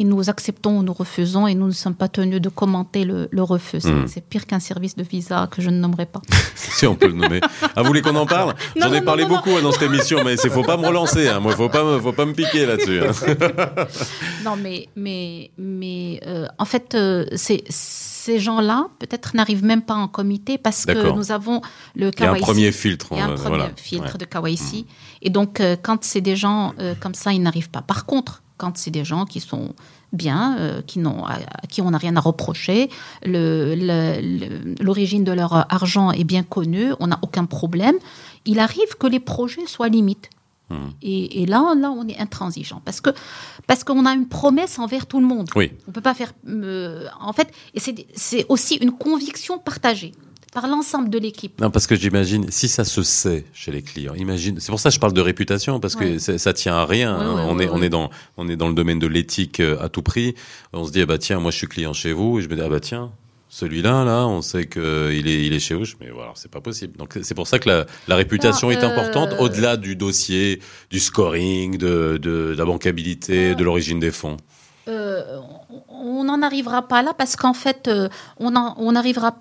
[0.00, 3.28] et nous acceptons ou nous refusons et nous ne sommes pas tenus de commenter le,
[3.30, 3.80] le refus.
[3.80, 4.06] C'est- Mm.
[4.06, 6.22] C'est pire qu'un service de visa que je ne nommerai pas.
[6.78, 7.40] Si on peut le nommer.
[7.74, 8.54] Ah, vous voulez qu'on en parle?
[8.76, 10.86] J'en ai non, parlé non, beaucoup hein, dans cette émission, mais il faut pas me
[10.86, 11.26] relancer.
[11.28, 11.40] Hein.
[11.40, 13.00] Moi, faut pas, me- faut pas me piquer là-dessus.
[13.02, 13.12] hein.
[14.44, 19.94] Non, mais, mais, mais euh, en fait, euh, c'est- ces gens-là, peut-être, n'arrivent même pas
[19.94, 21.60] en comité parce que nous avons
[21.96, 23.06] le Il y a un premier filtre.
[23.12, 23.70] Il y a un euh, premier voilà.
[23.76, 24.18] filtre Ouais.
[24.18, 24.86] de KYC.
[25.22, 27.82] Et donc, euh, quand c'est des gens euh, comme ça, ils n'arrivent pas.
[27.82, 29.74] Par contre, quand c'est des gens qui sont
[30.12, 32.90] bien, euh, qui n'ont, à, à qui on n'a rien à reprocher,
[33.24, 37.96] le- le- le- l'origine de leur argent est bien connue, on n'a aucun problème,
[38.44, 40.28] il arrive que les projets soient limites.
[40.70, 40.90] Hmm.
[41.00, 43.08] Et, et là, là, on est intransigeant parce que
[43.66, 45.48] parce qu'on a une promesse envers tout le monde.
[45.56, 45.72] Oui.
[45.88, 46.32] On peut pas faire.
[46.46, 50.12] euh, en fait, et c'est c'est aussi une conviction partagée
[50.52, 51.60] par l'ensemble de l'équipe.
[51.60, 54.58] Non, parce que j'imagine, si ça se sait chez les clients, imagine.
[54.60, 56.18] C'est pour ça que je parle de réputation, parce que Ouais.
[56.18, 57.16] c'est- ça tient à rien.
[57.16, 57.34] Ouais, hein.
[57.36, 59.88] ouais, on est, on est dans, on est dans le domaine de l'éthique euh, à
[59.88, 60.34] tout prix.
[60.72, 62.54] On se dit, ah bah tiens, moi je suis client chez vous, et je me
[62.56, 63.10] dis, ah bah tiens.
[63.50, 64.82] Celui-là, là, on sait qu'il
[65.26, 66.98] est, il est chez vous, mais voilà, c'est pas possible.
[66.98, 71.00] Donc c'est pour ça que la, la réputation est importante, euh, au-delà du dossier, du
[71.00, 74.36] scoring, de, de, de la bancabilité, de l'origine des fonds.
[74.86, 75.22] Euh,
[75.88, 78.08] on n'en arrivera pas là parce qu'en fait, euh,
[78.38, 79.36] on, en- on arrivera.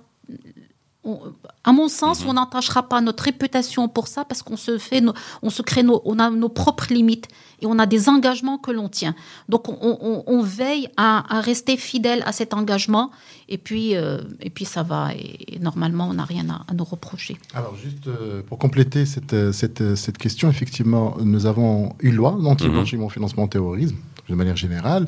[1.08, 1.20] On-
[1.64, 2.30] à mon sens, Mhm.
[2.30, 5.84] on n'entachera pas notre réputation pour ça parce qu'on se fait, nos- on se crée,
[5.84, 7.28] nos, on a nos propres limites
[7.62, 9.16] et on a des engagements que l'on tient.
[9.50, 13.12] Donc, on, on- on veille à, à rester fidèle à cet engagement
[13.50, 15.14] et puis, euh, et puis ça va.
[15.16, 17.38] Et, et normalement, on n'a rien à, à nous reprocher.
[17.54, 22.32] Alors, juste euh, pour compléter cette, euh, cette, cette question, effectivement, nous avons une loi
[22.42, 23.96] d'anti-blanchiment financement terrorisme,
[24.30, 25.08] de manière générale.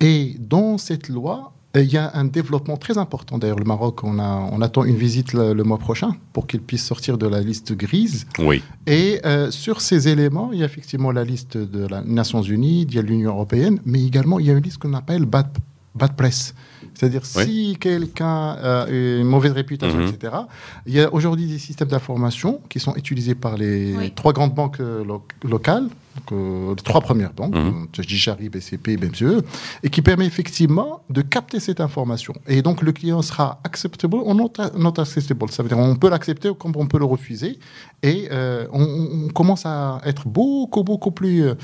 [0.00, 3.38] Et dans cette loi, il y a un développement très important.
[3.38, 6.60] D'ailleurs, le Maroc, on, a, on attend une visite le, le mois prochain pour qu'il
[6.60, 8.26] puisse sortir de la liste grise.
[8.40, 8.62] Oui.
[8.86, 12.82] Et euh, sur ces éléments, il y a effectivement la liste de la Nations Unies,
[12.82, 15.46] il y a l'Union européenne, mais également il y a une liste qu'on appelle bad
[15.94, 16.54] bad press.
[16.94, 17.44] C'est-à-dire, Oui.
[17.44, 20.08] si quelqu'un a une mauvaise réputation, Mhm.
[20.08, 20.32] etc.,
[20.86, 24.12] il y a aujourd'hui des systèmes d'information qui sont utilisés par les Oui.
[24.14, 25.84] trois grandes banques euh, lo- locales,
[26.16, 27.86] donc, euh, les trois premières banques, Mhm.
[28.00, 29.42] Jishari, BCP, BMCE,
[29.82, 32.34] et qui permet effectivement de capter cette information.
[32.48, 35.50] Et donc, le client sera acceptable ou not, not acceptable.
[35.50, 37.58] Ça veut dire on peut l'accepter comme on peut le refuser.
[38.02, 41.54] Et euh, on, on commence à être beaucoup, beaucoup plus euh,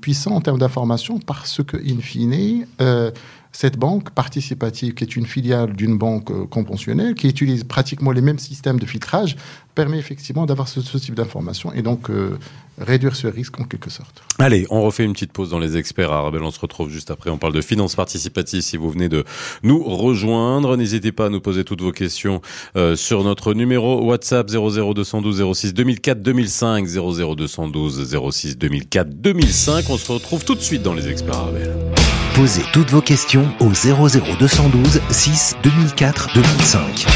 [0.00, 3.10] puissant en termes d'information parce que, in fine, euh,
[3.52, 8.20] cette banque participative, qui est une filiale d'une banque euh, conventionnelle, qui utilise pratiquement les
[8.20, 9.36] mêmes systèmes de filtrage,
[9.74, 12.38] permet effectivement d'avoir ce, type d'information et donc euh,
[12.78, 14.22] réduire ce risque en quelque sorte.
[14.38, 16.42] Allez, on refait une petite pause dans les experts Arabelle.
[16.42, 17.30] On se retrouve juste après.
[17.30, 18.62] On parle de finances participatives.
[18.62, 19.24] Si vous venez de
[19.62, 22.40] nous rejoindre, n'hésitez pas à nous poser toutes vos questions
[22.76, 29.90] euh, sur notre numéro WhatsApp 00212 06 2004 2005 00212 06 2004 2005.
[29.90, 31.99] On se retrouve tout de suite dans les experts Arabelle.
[32.40, 37.06] Posez toutes vos questions au 00212 6 2004 2005.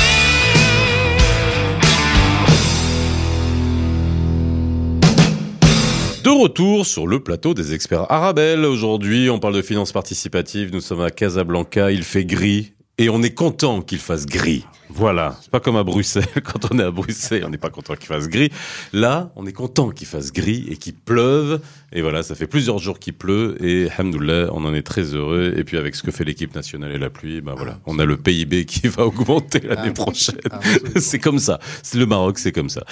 [6.22, 8.66] De retour sur le plateau des experts Arabelle.
[8.66, 10.70] Aujourd'hui, on parle de finances participatives.
[10.74, 11.90] Nous sommes à Casablanca.
[11.90, 12.74] Il fait gris.
[12.98, 14.66] Et on est content qu'il fasse gris.
[14.90, 15.36] Voilà.
[15.42, 16.24] C'est pas comme à Bruxelles.
[16.44, 18.50] Quand on est à Bruxelles, on n'est pas content qu'il fasse gris.
[18.92, 21.60] Là, on est content qu'il fasse gris et qu'il pleuve.
[21.92, 23.56] Et voilà, ça fait plusieurs jours qu'il pleut.
[23.64, 25.54] Et, hamdoulah, on en est très heureux.
[25.56, 27.78] Et puis, avec ce que fait l'équipe nationale et la pluie, ben voilà.
[27.86, 30.38] On a le PIB qui va augmenter l'année Ah, prochaine.
[30.50, 30.90] absolument.
[31.00, 31.58] C'est comme ça.
[31.82, 32.84] C'est le Maroc, c'est comme ça.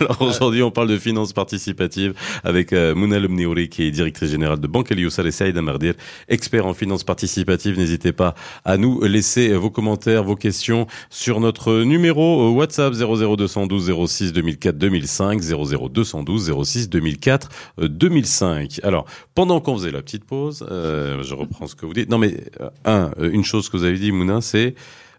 [0.00, 4.60] Alors aujourd'hui, on parle de finances participatives avec euh, Mouna Lemniouri, qui est directrice générale
[4.60, 5.94] de Banque El Youssal et Saïd Amardir,
[6.28, 7.78] expert en finances participatives.
[7.78, 8.34] N'hésitez pas
[8.64, 14.76] à nous laisser vos commentaires, vos questions sur notre numéro euh, WhatsApp 00212 06 2004
[14.76, 17.48] 2005 00212 06 2004
[17.80, 18.80] euh, 2005.
[18.82, 22.10] Alors, pendant qu'on faisait la petite pause, euh, je reprends ce que vous dites.
[22.10, 24.74] Non mais, euh, un, une chose que vous avez dit, Mouna, c'est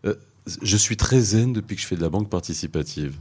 [0.05, 0.13] euh,
[0.61, 3.15] je suis très zen depuis que je fais de la banque participative.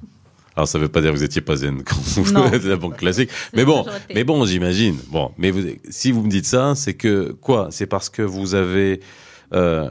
[0.55, 2.77] Alors ça veut pas dire que vous étiez pas zen quand vous faites de la
[2.77, 4.99] banque classique, mais bon, mais bon, j'imagine.
[5.09, 7.69] Bon, mais vous, si vous me dites ça, c'est que quoi?
[7.71, 9.01] C'est parce que vous avez,
[9.55, 9.91] euh,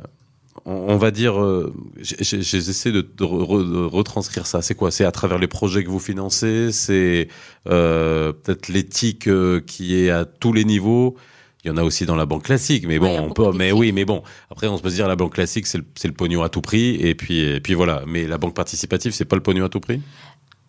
[0.65, 4.62] on, va dire, euh, j'essaie de, de re- re- de retranscrire ça.
[4.62, 4.91] C'est quoi?
[4.91, 6.71] C'est à travers les projets que vous financez?
[6.71, 7.28] C'est
[7.69, 11.15] euh, peut-être l'éthique euh, qui est à tous les niveaux?
[11.63, 13.91] Il y en a aussi dans la banque classique, mais bon, on peut, mais oui,
[13.91, 14.21] mais bon.
[14.51, 16.95] Après, on se peut se dire la banque classique, c'est le, pognon à tout prix,
[16.95, 18.04] et puis, et puis voilà.
[18.06, 19.99] Mais la banque participative, c'est pas le pognon à tout prix?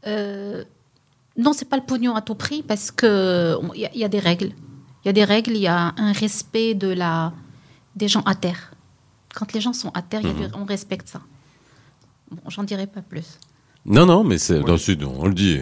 [0.07, 0.65] Euh,
[1.37, 4.21] non, c'est pas le pognon à tout prix parce que il y, y a des
[4.21, 4.53] règles.
[5.05, 7.33] Il y a des règles, il y a un respect de la
[7.95, 8.73] des gens à terre.
[9.37, 10.46] Quand les gens sont à terre, il y a Mhm.
[10.49, 11.20] du- on respecte ça.
[12.31, 13.38] Bon, j'en dirai pas plus.
[13.85, 14.64] Non, non, mais c'est Ouais.
[14.64, 15.61] dans le sud, on le dit.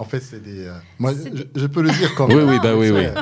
[0.00, 0.66] En fait, c'est des.
[0.66, 1.12] euh, moi,
[1.56, 2.48] je, peux le dire quand Oui, même.
[2.48, 3.00] oui, bah oui, oui.
[3.00, 3.12] Ouais.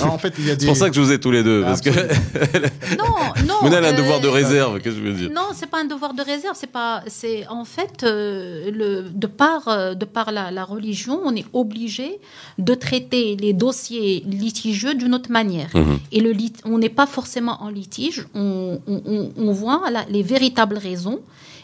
[0.00, 0.62] Non, en fait, il y a des.
[0.62, 3.14] C'est pour ça que je vous ai tous les deux, parce que Non,
[3.46, 3.54] non.
[3.62, 5.80] Mouna a un euh, devoir de réserve, qu'est-ce que je veux dire Non, c'est pas
[5.80, 6.56] un devoir de réserve.
[6.58, 7.02] C'est pas.
[7.08, 12.18] C'est en fait euh, le de par de par la, la religion, on est obligé
[12.58, 15.68] de traiter les dossiers litigieux d'une autre manière.
[15.74, 15.98] Mhm.
[16.12, 18.26] Et le lit, on n'est pas forcément en litige.
[18.34, 21.20] On, on- on- on voit la- les véritables raisons.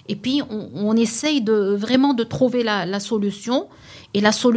[0.08, 3.66] Et puis on, on essaye de vraiment de trouver la, la solution.
[4.12, 4.49] Et la solution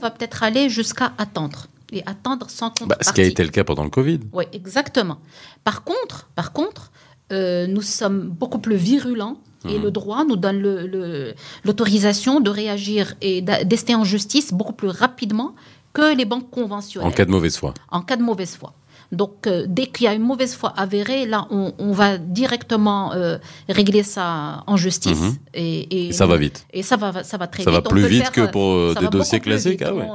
[0.00, 3.08] va peut-être aller jusqu'à attendre et attendre sans Bah, contrepartie.
[3.08, 4.20] Ce qui a été le cas pendant le Covid.
[4.32, 5.18] Oui, exactement.
[5.64, 6.90] Par contre, par contre
[7.32, 9.82] euh, nous sommes beaucoup plus virulents et Mhm.
[9.84, 14.88] le droit nous donne le- le- l'autorisation de réagir et d'ester en justice beaucoup plus
[14.88, 15.54] rapidement
[15.92, 17.74] que les banques conventionnelles En cas de mauvaise foi.
[17.90, 18.74] en cas de mauvaise foi.
[19.12, 23.12] Donc, euh, dès qu'il y a une mauvaise foi avérée, là, on, on va directement
[23.14, 23.38] euh,
[23.68, 25.20] régler ça en justice.
[25.20, 25.36] Mhm.
[25.54, 26.66] et, Et ça va vite.
[26.72, 27.82] Et ça va, ça va très Ça vite.
[27.84, 29.82] va plus vite faire, que euh, pour des dossiers classiques.
[29.82, 30.08] Ah ouais.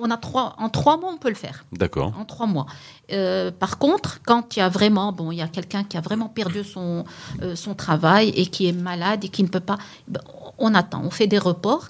[0.00, 1.64] on, a trois, en trois mois, on peut le faire.
[1.72, 2.12] D'accord.
[2.18, 2.66] En trois mois.
[3.12, 6.00] Euh, par contre, quand il y a vraiment, bon, il y a quelqu'un qui a
[6.00, 7.04] vraiment perdu son,
[7.54, 10.20] son travail et qui est malade et qui ne peut pas, ben,
[10.58, 11.88] on attend, on fait des reports.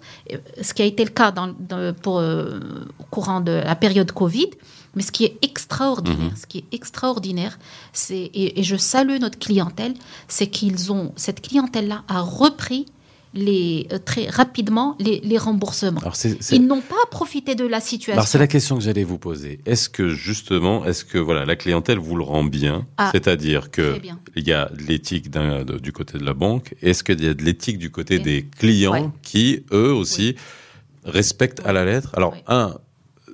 [0.60, 4.50] Ce qui a été le cas dans, dans- pour, au courant de la période Covid.
[4.96, 6.36] Mais ce qui est extraordinaire, Mhm.
[6.36, 7.58] ce qui est extraordinaire,
[7.92, 9.94] c'est et, et je salue notre clientèle,
[10.28, 12.86] c'est qu'ils ont cette clientèle-là a repris
[13.36, 16.00] les euh, très rapidement les, les remboursements.
[16.00, 16.14] Alors
[16.52, 18.12] Ils n'ont pas profité de la situation.
[18.12, 19.58] alors, c'est la question que j'allais vous poser.
[19.66, 22.86] Est-ce que justement, est-ce que voilà, la clientèle vous le rend bien?
[22.96, 24.00] Ah, C'est-à-dire que
[24.36, 25.30] il y a de l'éthique
[25.82, 26.76] du côté de la banque.
[26.80, 29.08] Est-ce qu'il y a de l'éthique du côté des clients Ouais.
[29.22, 30.36] qui, eux aussi,
[31.04, 32.10] respectent à la lettre?
[32.14, 32.38] Alors, Oui.
[32.46, 32.76] un,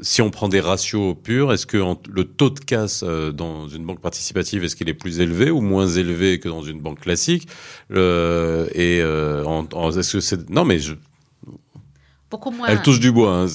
[0.03, 1.77] si on prend des ratios purs, est-ce que
[2.11, 5.61] le taux de casse euh, dans une banque participative, est-ce qu'il est plus élevé ou
[5.61, 7.49] moins élevé que dans une banque classique?
[7.91, 10.95] Et euh, en- en- est-ce que c'est non mais je,
[12.31, 12.69] qu'au moins.
[12.69, 13.35] Elle touche du bois.
[13.35, 13.47] hein,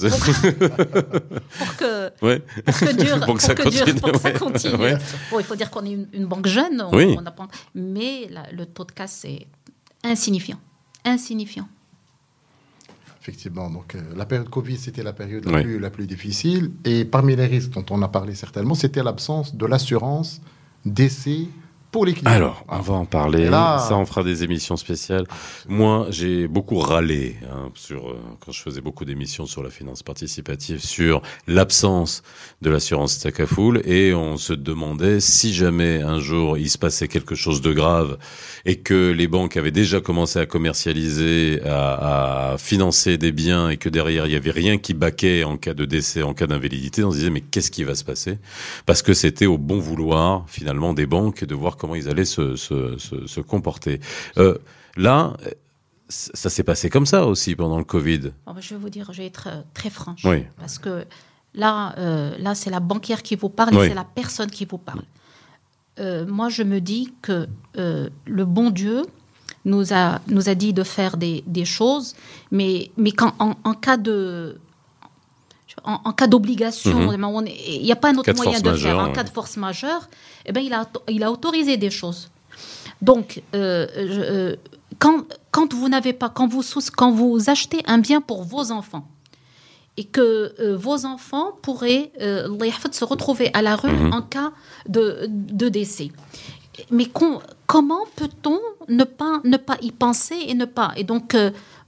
[1.58, 2.40] Pour que, ouais.
[2.64, 4.38] pour que dure, Pour que ça pour continue, pour que ça ouais.
[4.38, 4.74] continue.
[4.76, 4.96] Ouais.
[5.30, 6.82] Bon, il faut dire qu'on est une, une banque jeune.
[6.82, 7.16] on- Oui.
[7.18, 9.46] on pas- mais la- le taux de casse est
[10.04, 10.58] insignifiant.
[11.04, 11.68] Insignifiant.
[13.28, 15.62] Effectivement, donc euh, la période Covid, c'était la période la, Oui.
[15.64, 16.70] plus, la plus difficile.
[16.84, 20.40] Et parmi les risques dont on a parlé certainement, c'était l'absence de l'assurance
[20.84, 21.48] décès
[21.96, 22.30] pour les clients.
[22.30, 23.48] Alors, on va en parler.
[23.48, 25.24] Là- Ça, on fera des émissions spéciales.
[25.66, 30.02] Moi, j'ai beaucoup râlé hein, sur euh, quand je faisais beaucoup d'émissions sur la finance
[30.02, 32.22] participative sur l'absence
[32.60, 37.34] de l'assurance Takafoul et on se demandait si jamais un jour il se passait quelque
[37.34, 38.18] chose de grave
[38.66, 43.78] et que les banques avaient déjà commencé à commercialiser, à, à financer des biens et
[43.78, 47.04] que derrière il y avait rien qui baquait en cas de décès, en cas d'invalidité,
[47.04, 48.38] on se disait mais qu'est-ce qui va se passer?
[48.84, 52.56] Parce que c'était au bon vouloir finalement des banques de voir comment ils allaient se,
[52.56, 54.00] se, se, se comporter.
[54.38, 54.58] Euh,
[54.96, 55.34] là,
[56.08, 58.32] ça s'est passé comme ça aussi pendant le Covid.
[58.46, 60.24] Bon, ben, je vais vous dire, je vais être euh, très franche.
[60.24, 60.44] Oui.
[60.58, 61.04] Parce que
[61.54, 63.86] là, euh, là c'est la banquière qui vous parle, Oui.
[63.86, 65.02] et c'est la personne qui vous parle.
[65.98, 69.02] Euh, moi, je me dis que euh, le bon Dieu
[69.64, 72.14] nous a, nous a dit de faire des, des choses,
[72.50, 74.58] mais, mais quand, en, en cas de.
[75.84, 77.46] En, en cas d'obligation, Mhm.
[77.46, 78.98] il n'y a pas un autre moyen force de faire.
[78.98, 79.12] En ouais.
[79.12, 80.08] cas de force majeure,
[80.46, 82.30] eh ben, il, a, il a autorisé des choses.
[83.02, 84.56] Donc, euh, euh,
[84.98, 86.62] quand, quand vous n'avez pas, quand vous,
[86.96, 89.06] quand vous achetez un bien pour vos enfants,
[89.98, 94.12] et que euh, vos enfants pourraient se retrouver à la rue Mhm.
[94.12, 94.52] en cas
[94.88, 96.10] de, de décès.
[96.90, 97.06] Mais
[97.66, 98.58] comment peut-on
[98.88, 100.92] ne pas, ne pas y penser et ne pas?
[100.96, 101.34] Et donc,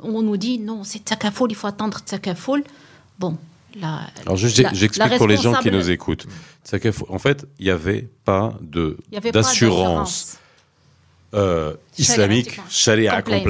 [0.01, 2.65] on nous dit non, c'est Takafoul, il faut attendre Takafoul.
[3.19, 3.37] Bon,
[3.77, 6.27] la, Alors j'explique pour les gens qui nous écoutent.
[6.65, 8.55] C'est qu'il faut- En fait, il n'y avait pas
[9.33, 10.39] d'assurance
[11.35, 13.41] euh, islamique, Sharia Compliance.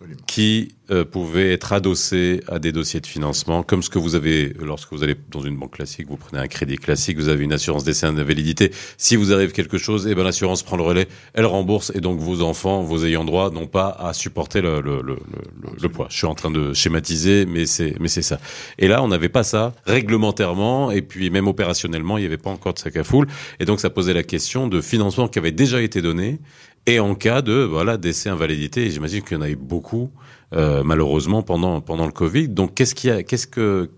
[0.00, 4.14] compliant, qui euh, pouvait être adossé à des dossiers de financement, comme ce que vous
[4.14, 7.42] avez lorsque vous allez dans une banque classique, vous prenez un crédit classique, vous avez
[7.44, 8.72] une assurance décès invalidité.
[8.96, 12.20] Si vous arrive quelque chose, eh ben l'assurance prend le relais, elle rembourse, et donc
[12.20, 16.06] vos enfants, vos ayants droit, n'ont pas à supporter le, le, le, le- le poids.
[16.10, 18.38] Je suis en train de schématiser, mais c'est mais c'est ça.
[18.78, 22.50] Et là, on n'avait pas ça réglementairement, et puis même opérationnellement, il n'y avait pas
[22.50, 23.26] encore de sac à foule,
[23.60, 26.38] et donc ça posait la question de financement qui avait déjà été donné.
[26.90, 30.10] Et en cas de voilà décès invalidité, j'imagine qu'il y en a eu beaucoup
[30.54, 32.48] euh, malheureusement pendant pendant le Covid.
[32.48, 33.90] Donc qu'est-ce qui a qu'est-ce que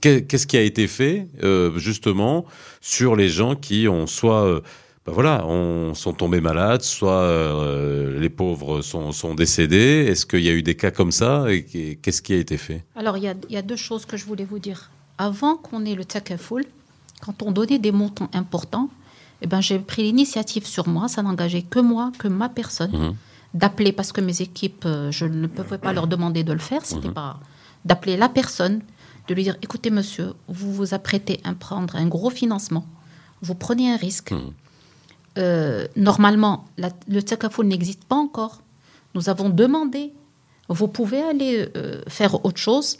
[0.00, 2.44] qu'est- qu'est-ce qui a été fait euh, justement
[2.80, 4.60] sur les gens qui ont soit euh,
[5.06, 7.28] bah voilà, on, sont tombés malades, soit
[8.18, 10.06] les pauvres sont, sont décédés?
[10.08, 11.44] Est-ce qu'il y a eu des cas comme ça?
[11.52, 12.82] Et qu'est- qu'est-ce qui a été fait?
[12.96, 14.90] Alors, il y a, y a deux choses que je voulais vous dire.
[15.18, 16.64] Avant qu'on ait le takafoul,
[17.20, 18.88] quand on donnait des montants importants,
[19.44, 23.14] eh ben, j'ai pris l'initiative sur moi, ça n'engageait que moi, que ma personne, Mhm.
[23.52, 26.84] d'appeler, parce que mes équipes, euh, je ne pouvais pas leur demander de le faire,
[26.84, 27.14] c'était Mhm.
[27.14, 27.38] pas
[27.84, 28.80] d'appeler la personne,
[29.28, 32.84] de lui dire, écoutez monsieur, vous vous apprêtez à prendre un gros financement,
[33.42, 34.32] vous prenez un risque.
[34.32, 34.50] Mhm.
[35.36, 38.62] Euh, normalement, la- le takafoul n'existe pas encore.
[39.14, 40.12] Nous avons demandé,
[40.68, 42.98] vous pouvez aller euh, faire autre chose.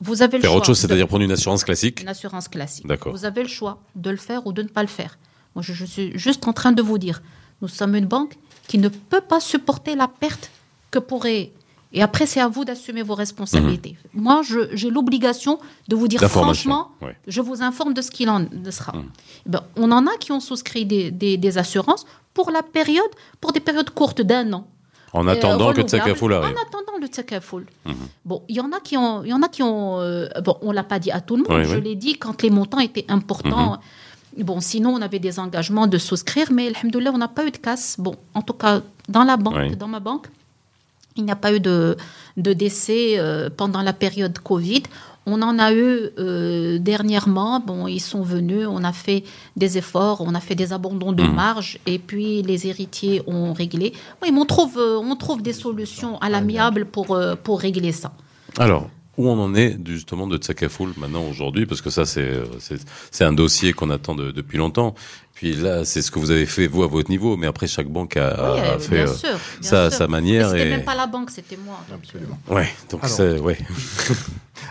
[0.00, 0.58] Vous avez le Faire choix.
[0.58, 2.86] autre chose, c'est-à-dire prendre une assurance classique une assurance classique.
[2.86, 3.12] D'accord.
[3.12, 5.16] Vous avez le choix de le faire ou de ne pas le faire.
[5.54, 7.22] Moi, je, je suis juste en train de vous dire,
[7.60, 8.36] nous sommes une banque
[8.68, 10.50] qui ne peut pas supporter la perte
[10.90, 11.52] que pourrait.
[11.94, 13.96] Et après, c'est à vous d'assumer vos responsabilités.
[14.14, 16.28] Moi, je- j'ai l'obligation de vous dire Mhm.
[16.28, 17.14] Franchement, ouais.
[17.26, 18.92] je vous informe de ce qu'il en sera.
[18.96, 19.04] Mhm.
[19.46, 23.10] Eh ben, on en a qui ont souscrit des, des- des assurances pour la période,
[23.42, 24.66] pour des périodes courtes d'un an.
[25.14, 25.88] en Euh, attendant que renouvelable.
[25.90, 26.56] Tsakafoul arrive.
[26.56, 27.66] En attendant le Tsakafoul.
[27.84, 27.94] Mhm.
[28.24, 30.56] Bon, il y en a qui ont, il y en a qui ont, euh, bon,
[30.62, 31.52] on l'a pas dit à tout le monde.
[31.54, 31.76] Oui, je oui.
[31.76, 31.82] Mhm.
[31.84, 33.78] l'ai dit quand les montants étaient importants.
[34.38, 37.56] Bon, sinon on avait des engagements de souscrire, mais alhamdoulilah, on n'a pas eu de
[37.58, 37.96] casse.
[37.98, 39.76] Bon, en tout cas, dans la banque, Oui.
[39.76, 40.28] dans ma banque,
[41.16, 41.96] il n'y a pas eu de,
[42.38, 44.84] de décès euh, pendant la période Covid.
[45.26, 47.60] On en a eu euh, dernièrement.
[47.60, 49.22] Bon, ils sont venus, on a fait
[49.56, 51.34] des efforts, on a fait des abandons de Mhm.
[51.34, 53.92] marge, et puis les héritiers ont réglé.
[54.22, 58.12] Oui, mais on trouve, euh, on trouve des solutions à l'amiable pour, pour régler ça.
[58.58, 58.88] Alors,
[59.18, 62.44] où on en est justement de Tsakafoul maintenant aujourd'hui Parce que ça, c'est euh,
[63.20, 64.94] un dossier qu'on attend de- depuis longtemps.
[65.34, 67.88] Puis là, c'est ce que vous avez fait vous à votre niveau, mais après chaque
[67.88, 69.28] banque a, a Oui, euh, fait bien euh, sûr,
[69.60, 69.98] bien sa, sûr.
[69.98, 70.50] sa Mais manière.
[70.50, 70.70] C'était Et...
[70.70, 71.80] même pas la banque, c'était moi.
[71.90, 72.38] donc, Absolument.
[72.48, 73.58] Ouais, donc Alors- c'est ouais.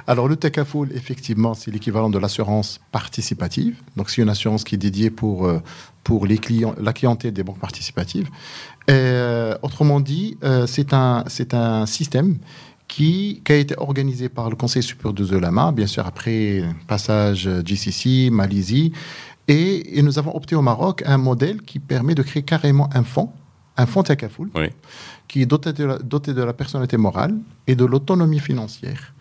[0.07, 3.75] Alors, le Takafoul, effectivement, c'est l'équivalent de l'assurance participative.
[3.97, 5.59] Donc, c'est une assurance qui est dédiée pour, euh,
[6.03, 8.27] pour les clients, la clientèle des banques participatives.
[8.87, 12.37] Et, euh, autrement dit, euh, c'est un, c'est un système
[12.95, 17.49] qui, qui a été organisé par le Conseil supérieur de Zolama, bien sûr, après passage
[17.65, 18.91] GCC, Malaisie.
[19.47, 23.03] Et, et nous avons opté au Maroc un modèle qui permet de créer carrément un
[23.13, 23.29] fonds,
[23.77, 24.67] un fonds Takafoul, Oui.
[25.29, 27.33] qui est doté de, la, doté de la personnalité morale
[27.65, 29.13] et de l'autonomie financière.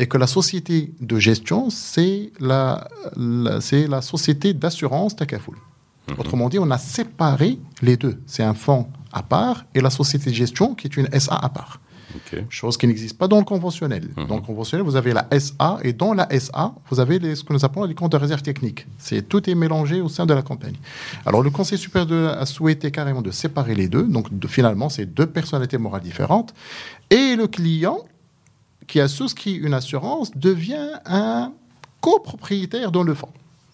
[0.00, 5.56] et que la société de gestion, c'est la, la- c'est la société d'assurance Takafoul.
[6.16, 8.16] Autrement dit, on a séparé les deux.
[8.32, 11.48] C'est un fonds à part et la société de gestion qui est une SA à
[11.58, 11.74] part.
[12.48, 14.08] Chose qui n'existe pas dans le conventionnel.
[14.28, 17.44] Dans le conventionnel, vous avez la SA et dans la SA, vous avez les- ce
[17.44, 18.86] que nous appelons les comptes de réserve technique.
[18.98, 20.78] C'est tout est mélangé au sein de la compagnie.
[21.26, 24.04] Alors le Conseil supérieur de- a souhaité carrément de séparer les deux.
[24.04, 26.54] Donc de- finalement, c'est deux personnalités morales différentes.
[27.10, 27.98] Et le client
[28.86, 31.52] qui a souscrit une assurance devient un
[32.00, 33.28] copropriétaire dans le fonds.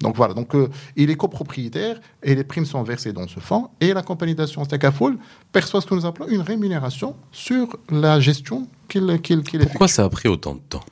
[0.04, 3.70] Donc voilà, donc euh, il est copropriétaire et les primes sont versées dans ce fonds
[3.80, 5.16] et la compagnie d'assurance Takafoul
[5.50, 9.72] perçoit ce que nous appelons une rémunération sur la gestion qu'il qu'il qu'il effectue.
[9.72, 10.84] Pourquoi ça a pris autant de temps?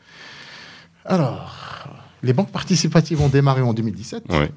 [1.04, 1.54] Alors,
[2.22, 4.24] les banques participatives ont démarré en 2017.
[4.30, 4.50] Ouais.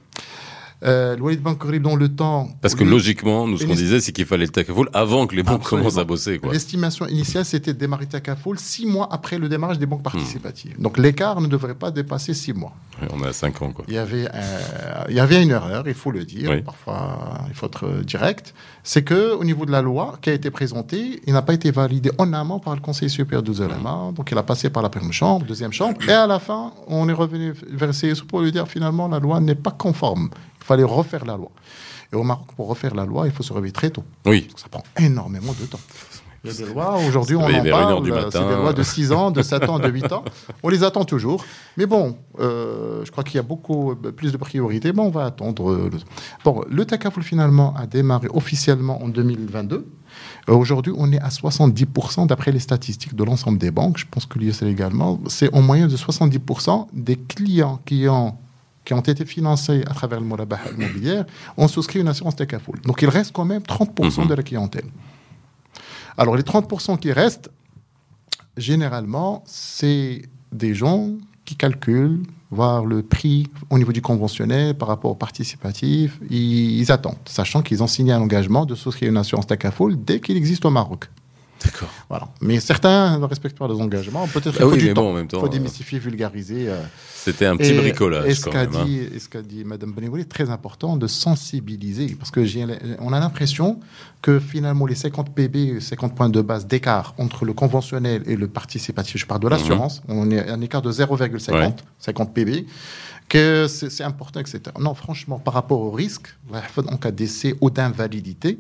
[0.84, 2.50] Euh, Walid Bank Corrib, dans le temps...
[2.62, 5.36] Parce que lui, logiquement, nous, ce qu'on disait, c'est qu'il fallait le Takafoul avant que
[5.36, 5.84] les banques Absolument.
[5.90, 6.40] commencent à bosser.
[6.52, 10.80] L'estimation initiale, c'était de démarrer Takafoul six mois après le démarrage des banques participatives.
[10.80, 12.74] Donc l'écart ne devrait pas dépasser six mois.
[13.12, 13.72] On est à 5 ans.
[13.72, 13.86] Quoi.
[13.88, 16.50] Il y avait, euh, il y avait une erreur, il faut le dire.
[16.50, 16.62] Oui.
[16.62, 18.54] Parfois, il faut être direct.
[18.84, 21.72] C'est que au niveau de la loi qui a été présentée, il n'a pas été
[21.72, 24.12] validé en amont par le Conseil supérieur des éléments.
[24.12, 27.10] Donc, il a passé par la première chambre, deuxième chambre, et à la fin, on
[27.10, 30.30] est revenu vers CSE pour lui dire finalement la loi n'est pas conforme.
[30.66, 31.52] Il fallait refaire la loi.
[32.12, 34.04] Et au Maroc, pour refaire la loi, il faut se réveiller très tôt.
[34.26, 34.48] Oui.
[34.56, 35.80] Ça prend énormément de temps.
[36.44, 38.32] Il y a des lois, aujourd'hui, on en parle.
[38.32, 40.24] C'est des lois de 6 ans, de 7 ans, de 8 ans.
[40.64, 41.44] On les attend toujours.
[41.78, 44.92] Mais bon, euh, je crois qu'il y a beaucoup plus de priorités.
[44.92, 45.72] Bon, on va attendre.
[45.72, 45.98] euh, le...
[46.44, 49.88] Bon, le Takafoul, finalement, a démarré officiellement en 2022.
[50.50, 53.98] Euh, Aujourd'hui, on est à 70% d'après les statistiques de l'ensemble des banques.
[53.98, 55.20] Je pense que l'ISL également.
[55.28, 58.36] C'est en moyenne de 70% des clients qui ont
[58.86, 61.26] qui ont été financés à travers le Morabah immobilière
[61.58, 62.80] ont souscrit une assurance Takafoul.
[62.82, 64.28] Donc il reste quand même 30% Mhm.
[64.30, 64.86] de la clientèle.
[66.18, 67.50] Alors les 30% qui restent,
[68.58, 70.22] généralement, c'est
[70.52, 71.10] des gens
[71.44, 72.22] qui calculent,
[72.52, 76.20] voir le prix au niveau du conventionnel par rapport au participatif.
[76.30, 80.20] Ils, ils attendent, sachant qu'ils ont signé un engagement de souscrire une assurance Takafoul dès
[80.20, 81.10] qu'il existe au Maroc.
[81.64, 81.90] D'accord.
[82.10, 82.28] Voilà.
[82.42, 84.28] Mais certains ne respectent pas les engagements.
[84.28, 86.00] Peut-être qu'il Ah faut oui, du mais bon, en même temps, Il faut euh, démystifier,
[86.00, 86.68] vulgariser.
[86.70, 86.82] euh,
[87.16, 88.86] C'était un petit et- bricolage Et ce quand qu'a hein.
[88.86, 92.42] dit, ce qu'a dit Madame est très important de sensibiliser, parce que
[93.00, 93.80] on a l'impression
[94.22, 98.48] que finalement les 50 PB, 50 points de base d'écart entre le conventionnel et le
[98.48, 101.60] participatif, je parle de l'assurance, on est à un écart de 0,50, Mhm.
[101.62, 101.76] Ouais.
[102.00, 102.66] 50 PB,
[103.30, 104.62] que c'est, important, etc.
[104.80, 108.60] Non, franchement, par rapport au risque, en cas d'essai ou d'invalidité,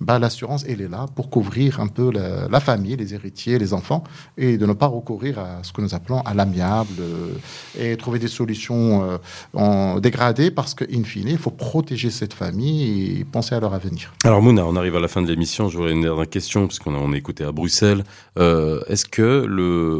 [0.00, 4.02] bah, l'assurance, elle est là pour couvrir un peu la, famille, les héritiers, les enfants,
[4.36, 7.34] et de ne pas recourir à ce que nous appelons à l'amiable euh,
[7.78, 9.18] et trouver des solutions euh,
[9.54, 14.12] en dégradées parce qu'in fine, il faut protéger cette famille et penser à leur avenir.
[14.24, 15.68] Alors Mouna, on arrive à la fin de l'émission.
[15.68, 18.04] J'aurais une dernière question parce qu'on a, on a écouté à Bruxelles.
[18.38, 19.46] Euh, Est-ce que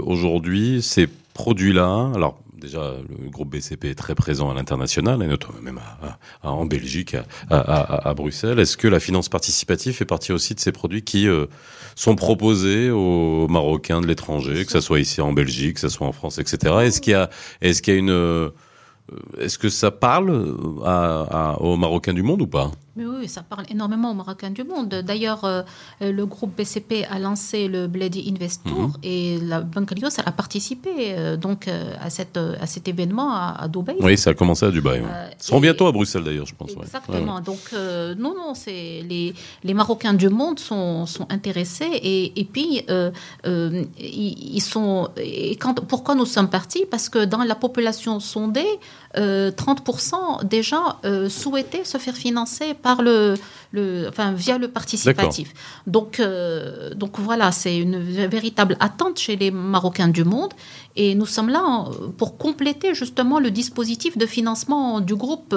[0.04, 5.60] aujourd'hui ces produits-là, alors déjà le groupe BCP est très présent à l'international et notamment
[5.60, 5.80] même
[6.42, 7.16] en Belgique,
[7.50, 8.58] à, Bruxelles.
[8.58, 11.46] Est-ce que la finance participative fait partie aussi de ces produits qui euh,
[11.96, 16.06] sont proposés aux Marocains de l'étranger, que ça soit ici en Belgique, que ça soit
[16.06, 16.74] en France, etc.
[16.82, 17.16] Est-ce qu'il
[17.60, 18.50] est-ce y a une euh,
[19.38, 20.54] est-ce que ça parle
[20.84, 22.70] à- aux Marocains du monde ou pas?
[22.96, 24.88] Mais oui, ça parle énormément aux Marocains du monde.
[24.88, 25.62] D'ailleurs, euh,
[26.00, 28.92] le groupe BCP a lancé le Bledi Investour Mhm.
[29.04, 33.56] et la Banque elle a participé euh, donc euh, à, cette, à cet événement à,
[33.60, 33.96] à Dubaï.
[34.00, 35.00] Oui, ça a commencé à Dubaï.
[35.00, 35.06] ouais.
[35.38, 36.70] Ils seront bientôt à Bruxelles d'ailleurs, je pense.
[36.82, 37.36] Exactement.
[37.36, 37.42] Ouais.
[37.42, 37.60] Donc,
[38.18, 42.82] non, non, c'est les, les Marocains du monde sont, sont intéressés et, et puis
[43.44, 45.08] ils, ils sont.
[45.16, 46.84] Et quand, pourquoi nous sommes partis?
[46.90, 48.66] Parce que dans la population sondée,
[49.16, 53.34] euh, 30% déjà euh, souhaitaient se faire financer par le,
[53.72, 55.52] le, enfin, via le participatif.
[55.86, 60.52] Donc, euh, donc voilà, c'est une vé- véritable attente chez les Marocains du monde.
[60.96, 61.86] Et nous sommes là
[62.18, 65.54] pour compléter justement le dispositif de financement du groupe.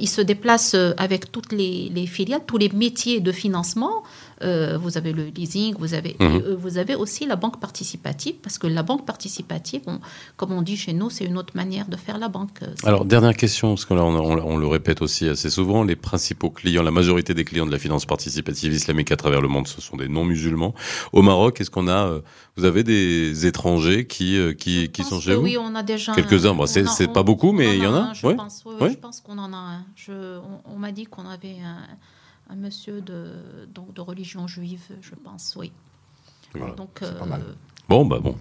[0.00, 4.02] Il se déplace avec toutes les, les filiales, tous les métiers de financement.
[4.42, 6.42] Euh, vous avez le leasing, vous avez, Mhm.
[6.44, 10.00] euh, vous avez aussi la banque participative, parce que la banque participative, on-
[10.36, 12.58] comme on dit chez nous, c'est une autre manière de faire la banque.
[12.62, 15.84] Euh, Alors, dernière question, parce que là, on, on- on le répète aussi assez souvent,
[15.84, 19.48] les principaux clients, la majorité des clients de la finance participative islamique à travers le
[19.48, 20.74] monde, ce sont des non-musulmans.
[21.12, 22.20] Au Maroc, est-ce qu'on a,
[22.56, 26.12] vous avez des étrangers qui, qui, sont chez vous Oui, on a déjà.
[26.14, 26.50] Quelques-uns.
[26.50, 28.34] un- Bon, c'est- pas beaucoup, mais il y en a, un, Je ouais.
[28.34, 29.84] pense, oui, je pense qu'on en a un.
[29.94, 31.76] Je, on m'a dit qu'on avait un,
[32.48, 35.72] un monsieur de, donc, de religion juive, je pense, oui.
[36.54, 36.74] Voilà.
[36.74, 37.42] Donc, c'est euh, pas mal.
[37.88, 38.36] Bon, bah bon.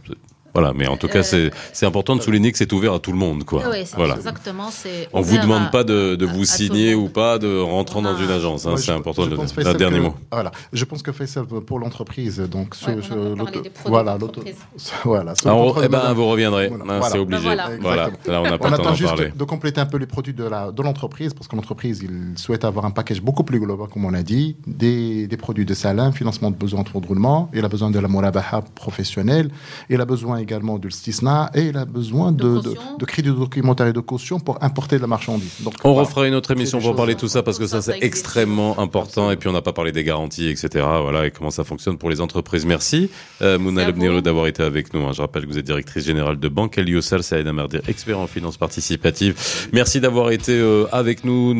[0.53, 3.11] Voilà, mais en tout cas, Euh, c'est important de souligner que c'est ouvert à tout
[3.11, 3.63] le monde, quoi.
[3.71, 4.15] Oui, c'est voilà.
[4.15, 4.69] exactement.
[5.13, 8.01] On vous demande à- pas de, de à- à vous signer ou pas de rentrant
[8.01, 8.23] dans Ah.
[8.23, 8.65] une agence.
[8.67, 10.15] Hein, c'est important de le dernier que- mot.
[10.31, 14.17] Voilà, je pense que Faisal, pour l'entreprise, donc ce- Ouais, on a ce- produits voilà,
[15.03, 16.67] voilà, Ah, on- contrôle eh ben, vous reviendrez.
[16.67, 16.83] Voilà.
[16.85, 17.09] Voilà.
[17.09, 17.43] C'est obligé.
[17.43, 17.69] Ben voilà.
[17.81, 18.09] Voilà.
[18.27, 19.31] Là, on n'a pas On le temps attend juste parler.
[19.35, 22.63] de compléter un peu les produits de la de l'entreprise parce que l'entreprise il souhaite
[22.63, 26.13] avoir un package beaucoup plus global comme on a dit des, des produits de salam
[26.13, 29.49] financement de besoins de roulement il a besoin de la murabaha professionnelle
[29.89, 33.87] il a besoin également du stisna et il a besoin De de, de, de documentaire
[33.87, 36.07] et de caution pour importer de la marchandise donc On voilà.
[36.07, 39.31] refera une autre émission pour parler de tout ça parce que ça, c'est extrêmement important.
[39.31, 40.67] Et puis, on n'a pas parlé des garanties, etc.
[41.01, 42.65] Voilà, et comment ça fonctionne pour les entreprises.
[42.65, 43.09] Merci,
[43.41, 44.21] euh, Mouna vous.
[44.21, 45.01] d'avoir été avec nous.
[45.05, 45.11] hein.
[45.13, 48.57] Je rappelle que vous êtes directrice générale de Banque Eliosal, Saïd Amardir, expert en finance
[48.57, 49.33] participative.
[49.71, 51.53] Merci d'avoir été euh, avec nous.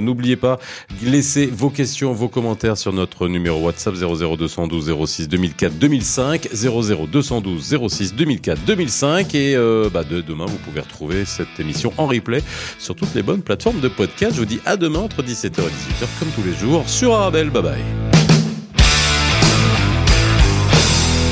[0.00, 0.58] N'oubliez pas,
[1.02, 8.14] laissez vos questions, vos commentaires sur notre numéro WhatsApp 00212 06 2004 2005, 00212 06
[8.14, 9.34] 2004 2005.
[9.34, 12.42] Et euh, bah, de demain, vous pouvez retrouver cette émission en replay
[12.78, 14.34] sur toutes les bonnes plateformes de podcast.
[14.34, 17.50] Je vous dis à demain entre 17h et 18h comme tous les jours sur Arabelle.
[17.50, 17.84] Bye bye.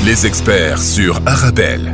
[0.05, 1.93] Les experts sur Arabelle.